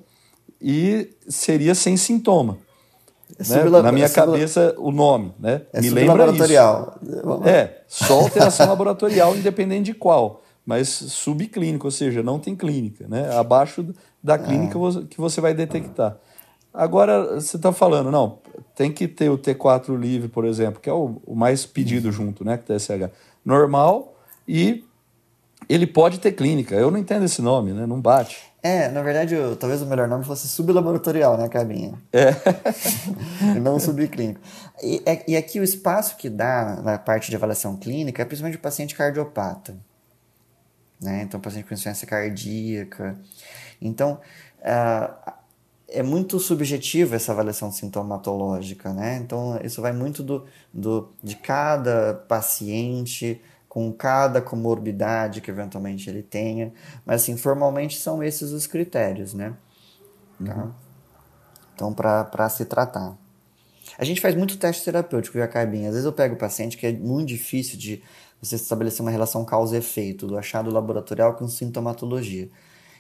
[0.61, 2.59] e seria sem sintoma.
[3.39, 3.83] É né?
[3.83, 5.63] Na minha é cabeça, o nome, né?
[5.73, 6.99] É Me lembra laboratorial.
[7.01, 7.49] isso.
[7.49, 13.35] É, só alteração laboratorial, independente de qual, mas subclínico, ou seja, não tem clínica, né?
[13.37, 13.87] Abaixo
[14.23, 14.39] da é.
[14.39, 15.05] clínica é.
[15.09, 16.17] que você vai detectar.
[16.75, 18.39] Agora, você está falando, não,
[18.75, 22.45] tem que ter o T4 livre, por exemplo, que é o, o mais pedido junto,
[22.45, 22.57] né?
[22.57, 23.11] Com TSH.
[23.45, 24.15] Normal
[24.47, 24.85] e
[25.69, 26.75] ele pode ter clínica.
[26.75, 27.87] Eu não entendo esse nome, né?
[27.87, 28.49] Não bate.
[28.63, 31.95] É, na verdade, eu, talvez o melhor nome fosse sublaboratorial, né, Cabinha?
[32.13, 32.31] É.
[33.61, 34.41] não subclínico.
[34.83, 38.59] E, é, e aqui o espaço que dá na parte de avaliação clínica é principalmente
[38.59, 39.77] o paciente cardiopata.
[41.01, 41.23] Né?
[41.23, 43.17] Então, paciente com insuficiência cardíaca.
[43.81, 44.21] Então,
[44.61, 45.33] uh,
[45.89, 49.17] é muito subjetiva essa avaliação sintomatológica, né?
[49.17, 53.41] Então, isso vai muito do, do, de cada paciente,
[53.79, 56.73] com cada comorbidade que eventualmente ele tenha.
[57.07, 59.55] Mas, assim, formalmente são esses os critérios, né?
[60.45, 60.57] Tá?
[60.57, 60.73] Uhum.
[61.77, 63.17] Então, para se tratar.
[63.97, 65.91] A gente faz muito teste terapêutico, viu, Carbinha?
[65.91, 68.03] Às vezes eu pego o paciente que é muito difícil de
[68.43, 72.49] você estabelecer uma relação causa-efeito do achado laboratorial com sintomatologia.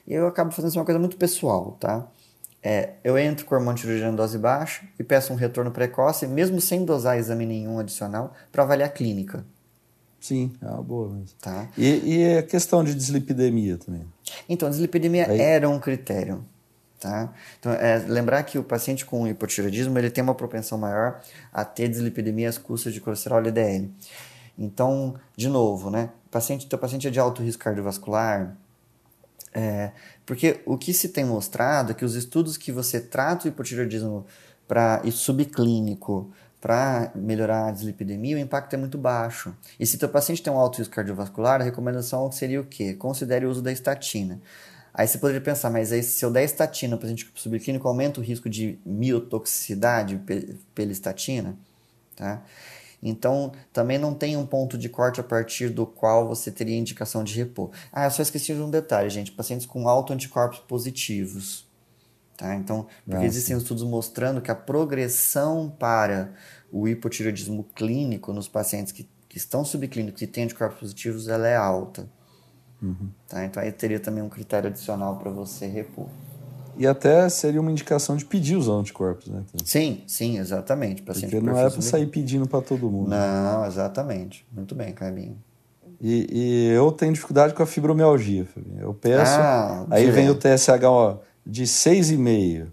[0.07, 2.07] E eu acabo fazendo uma coisa muito pessoal, tá?
[2.63, 6.85] É, eu entro com hormônio tiroidiano dose baixa e peço um retorno precoce, mesmo sem
[6.85, 9.45] dosar exame nenhum adicional, para avaliar a clínica.
[10.21, 11.37] Sim, é uma boa mesmo.
[11.41, 11.69] Tá.
[11.77, 14.05] E, e a questão de dislipidemia também?
[14.49, 15.41] Então, dislipidemia Aí...
[15.41, 16.45] era um critério.
[16.99, 17.33] Tá?
[17.61, 21.21] Então, é, lembrar que o paciente com hipotireoidismo ele tem uma propensão maior
[21.53, 23.89] a ter dislipidemia às custas de colesterol LDL.
[24.59, 26.11] Então, de novo, né?
[26.27, 28.57] O paciente, teu paciente é de alto risco cardiovascular,
[29.55, 29.93] é,
[30.27, 34.27] porque o que se tem mostrado é que os estudos que você trata o hipotireoidismo
[34.67, 36.31] para subclínico
[36.61, 39.55] para melhorar a dislipidemia, o impacto é muito baixo.
[39.79, 42.95] E se teu paciente tem um alto risco cardiovascular, a recomendação seria o quê?
[42.95, 44.41] Considere o uso da estatina.
[44.93, 48.25] Aí você poderia pensar, mas aí se eu der estatina para paciente subclínico, aumenta o
[48.25, 50.21] risco de miotoxicidade
[50.75, 51.57] pela estatina,
[52.17, 52.43] tá?
[53.01, 57.23] Então, também não tem um ponto de corte a partir do qual você teria indicação
[57.23, 57.71] de repor.
[57.93, 59.31] Ah, eu só esqueci de um detalhe, gente.
[59.31, 61.68] Pacientes com alto anticorpos positivos.
[62.39, 62.55] Tá?
[62.55, 66.33] Então, porque ah, existem estudos mostrando que a progressão para
[66.71, 71.57] o hipotireoidismo clínico nos pacientes que, que estão subclínicos e têm anticorpos positivos, ela é
[71.57, 72.09] alta.
[72.81, 73.11] Uhum.
[73.27, 73.45] Tá?
[73.45, 76.07] Então, aí teria também um critério adicional para você repor.
[76.77, 79.43] E até seria uma indicação de pedir os anticorpos, né?
[79.65, 81.03] Sim, sim, exatamente.
[81.03, 83.11] Paciente Porque não é para sair pedindo para todo mundo.
[83.11, 84.47] Não, exatamente.
[84.53, 85.39] Muito bem, Carlinhos.
[86.01, 88.81] E, e, eu tenho dificuldade com a fibromialgia, Fabinho.
[88.81, 91.19] Eu peço, ah, aí vem o TSH ó,
[91.49, 92.67] de 6,5.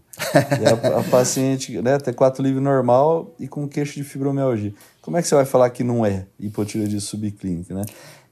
[0.60, 4.74] e a, a paciente né, tem 4 livre normal e com queixo de fibromialgia.
[5.02, 7.84] Como é que você vai falar que não é hipotireoidismo subclínica, né?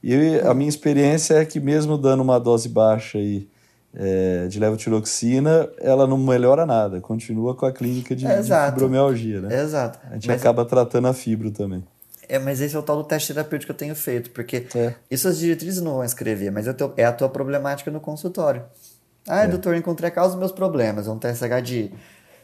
[0.02, 3.48] E a minha experiência é que mesmo dando uma dose baixa aí
[3.94, 9.62] é, de levotiroxina, ela não melhora nada, continua com a clínica de, de fibromialgia, né?
[9.62, 9.98] Exato.
[10.10, 11.82] A gente mas, acaba tratando a fibro também.
[12.28, 14.94] É, mas esse é o tal do teste terapêutico que eu tenho feito, porque é.
[15.10, 18.62] isso as diretrizes não vão escrever, mas é, é a tua problemática no consultório.
[19.28, 19.48] Ah, é.
[19.48, 21.90] doutor, encontrei a causa dos meus problemas, é um TSH de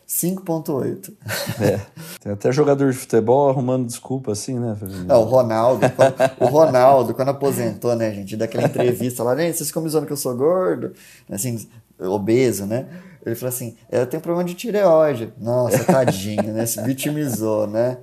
[0.09, 1.13] 5.8.
[1.61, 1.81] É.
[2.21, 4.77] Tem até jogador de futebol arrumando desculpa assim, né?
[5.07, 9.69] Não, o Ronaldo, quando, o Ronaldo, quando aposentou, né, gente, daquela entrevista lá, gente, vocês
[9.69, 10.93] ficam me zoando que eu sou gordo,
[11.31, 11.69] assim,
[11.99, 12.89] obeso, né?
[13.25, 15.33] Ele falou assim, eu tenho problema de tireoide.
[15.39, 16.65] Nossa, tadinho, né?
[16.67, 17.99] Se vitimizou, né?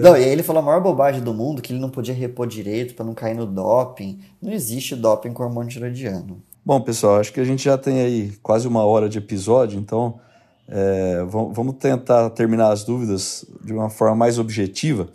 [0.00, 2.46] Não, e aí ele falou a maior bobagem do mundo, que ele não podia repor
[2.46, 4.20] direito para não cair no doping.
[4.40, 6.40] Não existe doping com hormônio tiroidiano.
[6.64, 10.20] Bom, pessoal, acho que a gente já tem aí quase uma hora de episódio, então
[10.68, 15.08] é, vamos tentar terminar as dúvidas de uma forma mais objetiva,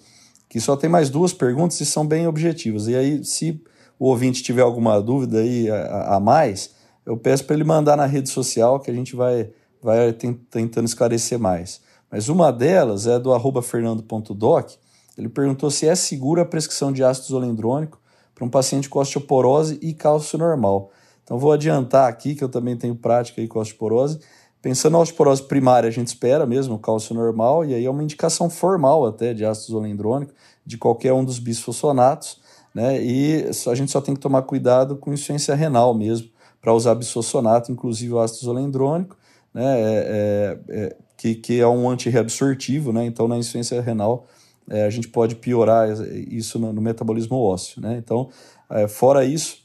[0.50, 2.90] que só tem mais duas perguntas e são bem objetivas.
[2.90, 3.64] E aí, se
[3.98, 6.72] o ouvinte tiver alguma dúvida aí a, a mais,
[7.06, 9.50] eu peço para ele mandar na rede social que a gente vai,
[9.82, 11.80] vai tentando esclarecer mais.
[12.12, 14.72] Mas uma delas é do arroba fernando.doc.
[15.18, 18.02] Ele perguntou se é segura a prescrição de ácido zolendrônico
[18.36, 20.92] para um paciente com osteoporose e cálcio normal.
[21.28, 24.20] Então vou adiantar aqui que eu também tenho prática aí com osteoporose
[24.62, 28.04] Pensando na osteoporose primária, a gente espera mesmo o cálcio normal, e aí é uma
[28.04, 30.34] indicação formal até de ácido zolendrônico,
[30.66, 32.42] de qualquer um dos bisfosfonatos,
[32.74, 33.02] né?
[33.02, 37.72] E a gente só tem que tomar cuidado com insuficiência renal mesmo, para usar bisfosfonato,
[37.72, 39.16] inclusive o ácido zolendrônico,
[39.54, 39.80] né?
[39.80, 43.06] É, é, é, que, que é um antirreabsortivo, né?
[43.06, 44.26] Então, na insuficiência renal,
[44.70, 45.88] é, a gente pode piorar
[46.30, 47.96] isso no, no metabolismo ósseo, né?
[48.04, 48.30] Então,
[48.72, 49.60] é, fora isso,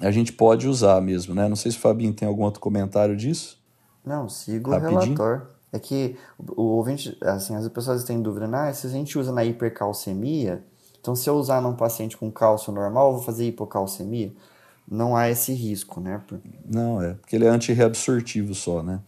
[0.00, 1.48] a gente pode usar mesmo, né?
[1.48, 3.58] Não sei se o Fabinho tem algum outro comentário disso.
[4.04, 5.46] Não, sigo o relator.
[5.72, 9.44] É que o, ouvinte, assim, as pessoas têm dúvida, ah, se a gente usa na
[9.44, 10.62] hipercalcemia,
[11.00, 14.32] então se eu usar num paciente com cálcio normal, eu vou fazer hipocalcemia?
[14.88, 16.20] Não há esse risco, né?
[16.64, 19.00] Não, é, porque ele é antirreabsortivo só, né?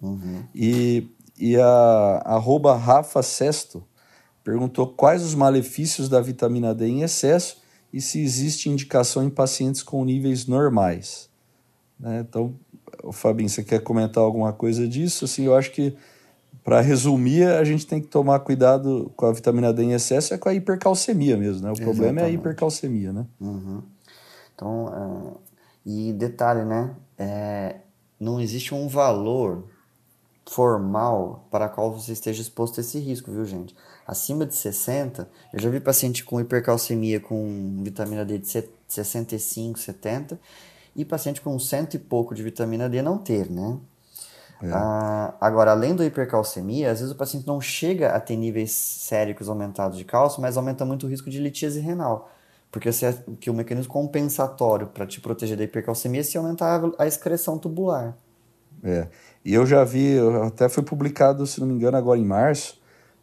[0.00, 0.44] Uhum.
[0.54, 3.84] E, e a arroba Rafa Sesto
[4.42, 7.60] perguntou quais os malefícios da vitamina D em excesso
[7.92, 11.28] e se existe indicação em pacientes com níveis normais.
[11.98, 12.24] Né?
[12.28, 12.54] Então,
[13.02, 15.24] o Fabinho, você quer comentar alguma coisa disso?
[15.24, 15.96] Assim, eu acho que,
[16.62, 20.38] para resumir, a gente tem que tomar cuidado com a vitamina D em excesso, é
[20.38, 21.70] com a hipercalcemia mesmo, né?
[21.70, 21.84] O Exatamente.
[21.84, 23.26] problema é a hipercalcemia, né?
[23.40, 23.82] Uhum.
[24.54, 25.40] Então, uh,
[25.84, 26.94] e detalhe, né?
[27.16, 27.76] É,
[28.20, 29.64] não existe um valor
[30.48, 33.74] formal para qual você esteja exposto a esse risco, viu, gente?
[34.08, 38.48] Acima de 60, eu já vi paciente com hipercalcemia com vitamina D de
[38.88, 40.40] 65, 70,
[40.96, 43.76] e paciente com cento e pouco de vitamina D não ter, né?
[44.62, 44.70] É.
[44.72, 49.46] Ah, agora, além da hipercalcemia, às vezes o paciente não chega a ter níveis séricos
[49.46, 52.30] aumentados de cálcio, mas aumenta muito o risco de litíase renal.
[52.72, 57.06] Porque você, que o mecanismo compensatório para te proteger da hipercalcemia é se aumentar a
[57.06, 58.16] excreção tubular.
[58.82, 59.06] É.
[59.44, 62.77] E eu já vi, até foi publicado, se não me engano, agora em março,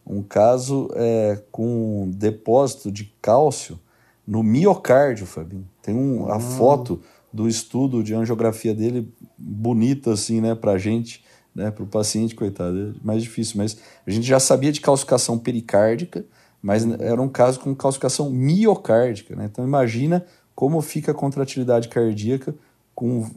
[0.06, 3.78] um caso é, com depósito de cálcio
[4.26, 5.68] no miocárdio, Fabinho.
[5.82, 6.40] Tem um, a hum.
[6.40, 7.00] foto
[7.32, 13.06] do estudo de angiografia dele bonita assim, né, pra gente, né, pro paciente, coitado, é
[13.06, 13.76] mais difícil, mas
[14.06, 16.24] a gente já sabia de calcificação pericárdica,
[16.62, 19.44] mas era um caso com calcificação miocárdica, né?
[19.50, 22.54] Então imagina como fica a contratilidade cardíaca
[22.94, 23.28] com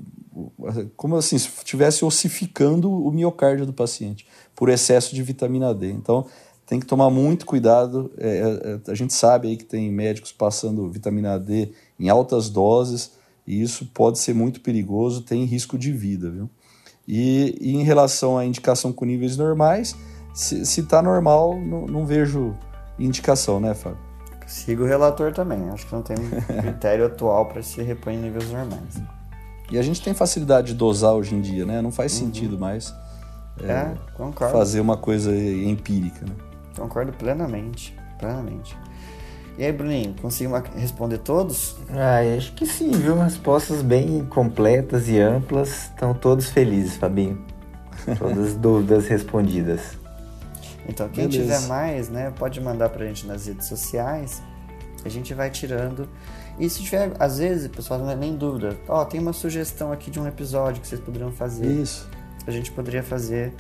[0.96, 5.92] como assim, se estivesse ossificando o miocárdio do paciente por excesso de vitamina D.
[5.92, 6.26] Então,
[6.70, 8.12] tem que tomar muito cuidado.
[8.16, 12.48] É, é, é a gente sabe aí que tem médicos passando vitamina D em altas
[12.48, 13.14] doses,
[13.46, 16.48] e isso pode ser muito perigoso, tem risco de vida, viu?
[17.08, 19.96] E, e em relação à indicação com níveis normais,
[20.32, 22.56] se está normal, não, não, vejo
[23.00, 23.98] indicação, né, Fábio?
[24.46, 26.18] Sigo o relator também, acho que não tem
[26.62, 29.02] critério atual para se repor em níveis normais.
[29.72, 31.82] E a gente tem facilidade de dosar hoje em dia, né?
[31.82, 32.28] Não faz Uhum.
[32.28, 32.94] sentido mais
[33.60, 34.54] É, concordo.
[34.54, 36.49] fazer uma coisa empírica, né?
[36.76, 37.98] Concordo plenamente.
[38.18, 38.78] Plenamente.
[39.58, 41.76] E aí, Bruninho, conseguiu responder todos?
[41.90, 43.22] Ah, acho que sim, viu?
[43.22, 45.86] Respostas bem completas e amplas.
[45.86, 47.46] Estão todos felizes, Fabinho.
[48.18, 49.98] Todas as dúvidas respondidas.
[50.88, 51.56] Então, quem Beleza.
[51.58, 54.42] tiver mais, né, pode mandar pra gente nas redes sociais.
[55.04, 56.08] A gente vai tirando.
[56.58, 58.78] E se tiver, às vezes, pessoal, não é nem dúvida.
[58.88, 61.68] Ó, tem uma sugestão aqui de um episódio que vocês poderiam fazer.
[61.68, 62.10] Isso.
[62.48, 63.54] A gente poderia fazer,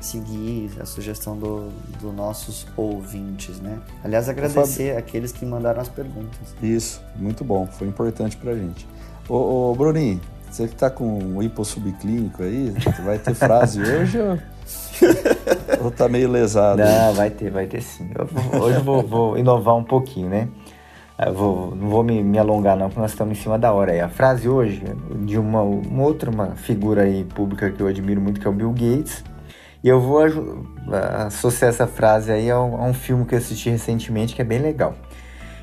[0.00, 3.78] seguir a sugestão dos do nossos ouvintes, né?
[4.04, 6.54] Aliás, agradecer aqueles que mandaram as perguntas.
[6.62, 8.86] Isso, muito bom, foi importante pra gente.
[9.28, 10.20] Ô, ô Bruninho,
[10.50, 14.38] você que tá com o hipo subclínico aí, você vai ter frase hoje ou,
[15.84, 16.78] ou tá meio lesado?
[16.82, 18.10] Não, vai ter, vai ter sim.
[18.18, 20.48] Eu vou- hoje eu vou, vou inovar um pouquinho, né?
[21.24, 23.92] Eu vou, não vou me, me alongar não, porque nós estamos em cima da hora
[23.92, 24.00] aí.
[24.00, 24.82] A frase hoje,
[25.26, 28.54] de uma, uma outra uma figura aí pública que eu admiro muito, que é o
[28.54, 29.22] Bill Gates.
[29.82, 30.20] E eu vou
[31.26, 34.44] associar essa frase aí a um, a um filme que eu assisti recentemente, que é
[34.44, 34.94] bem legal.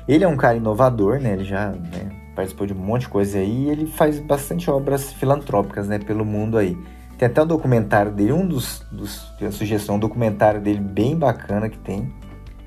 [0.08, 1.34] Ele é um cara inovador, né?
[1.34, 5.12] Ele já né, participou de um monte de coisa aí e ele faz bastante obras
[5.12, 5.98] filantrópicas, né?
[5.98, 6.76] Pelo mundo aí.
[7.16, 11.68] Tem até um documentário dele, um dos, dos a sugestão, um documentário dele bem bacana
[11.68, 12.12] que tem.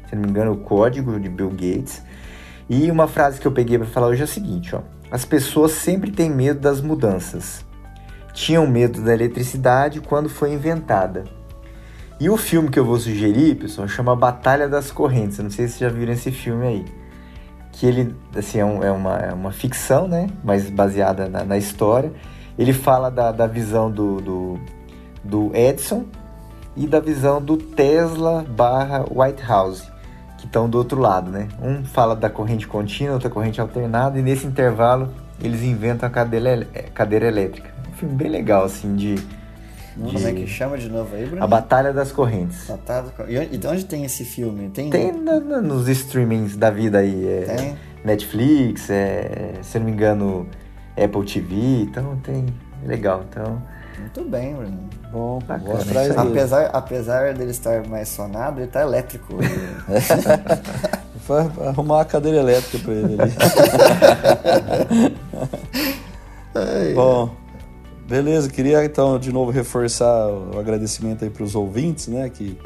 [0.08, 2.02] Se não me engano, o Código de Bill Gates.
[2.70, 4.82] E uma frase que eu peguei para falar hoje é a seguinte, ó.
[5.10, 7.66] As pessoas sempre têm medo das mudanças.
[8.34, 11.26] Tinham medo da eletricidade quando foi inventada.
[12.22, 15.39] E o filme que eu vou sugerir, pessoal, chama Batalha das Correntes.
[15.39, 16.86] Eu não sei se vocês já viram esse filme aí.
[17.72, 20.28] Que ele, assim, é, um- é uma, é uma ficção, né?
[20.43, 22.11] Mas baseada na, na história.
[22.59, 24.59] Ele fala da, da visão do, do,
[25.24, 26.05] do Edison
[26.78, 29.82] e da visão do Tesla barra White House,
[30.38, 31.47] que estão do outro lado, né?
[31.59, 35.11] Um fala da corrente contínua, outra corrente alternada, e nesse intervalo
[35.41, 37.74] eles inventam a cadeira, cadeira elétrica.
[37.89, 39.15] Um filme bem legal, assim, de...
[39.96, 41.44] Como é que chama de novo aí, Bruno?
[41.44, 42.66] A Batalha das Correntes.
[42.66, 44.70] Com- E onde- de onde tem esse filme?
[44.70, 44.89] Tem?
[44.89, 47.28] Tem na- na- nos streamings da vida aí.
[47.28, 47.76] É Tem?
[48.06, 50.48] Netflix, é, se eu não me engano,
[50.98, 52.46] Apple TV, então tem.
[52.86, 53.62] Legal, então.
[54.00, 54.89] Muito bem, Bruno.
[55.12, 56.18] Bom, Bacana, atrás.
[56.18, 59.36] Apesar, apesar dele estar mais sonado, ele tá elétrico.
[61.28, 63.32] Vai arrumar uma cadeira elétrica pra ele ali.
[66.96, 67.30] Bom,
[68.12, 68.49] beleza.
[68.49, 72.30] Queria então de novo reforçar o agradecimento aí pros ouvintes, né?
[72.30, 72.57] Que,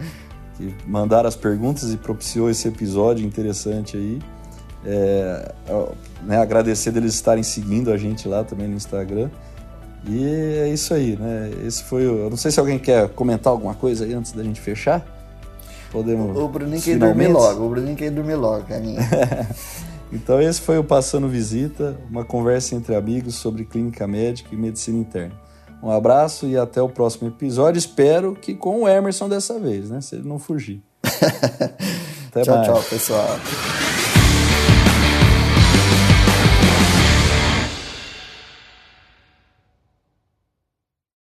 [0.58, 4.20] que mandaram as perguntas e propiciou esse episódio interessante aí.
[4.88, 5.52] É,
[6.24, 9.30] né, agradecer deles estarem seguindo a gente lá também no Instagram.
[10.08, 11.52] E é isso aí, né?
[11.66, 12.24] Esse foi o.
[12.24, 15.06] Eu não sei se alguém quer comentar alguma coisa aí antes da gente fechar.
[15.92, 16.38] Podemos.
[16.38, 17.66] o Bruninho quer dormir logo.
[17.66, 19.00] O Bruninho quer dormir logo, carinha.
[20.16, 24.98] Então esse foi o Passando Visita, uma conversa entre amigos sobre clínica médica e medicina
[24.98, 25.36] interna.
[25.84, 27.78] Um abraço e até o próximo episódio.
[27.78, 30.00] Espero que com o Emerson dessa vez, né?
[30.00, 30.82] Se ele não fugir.
[32.32, 32.68] Até tchau, mais.
[32.68, 33.40] tchau, pessoal.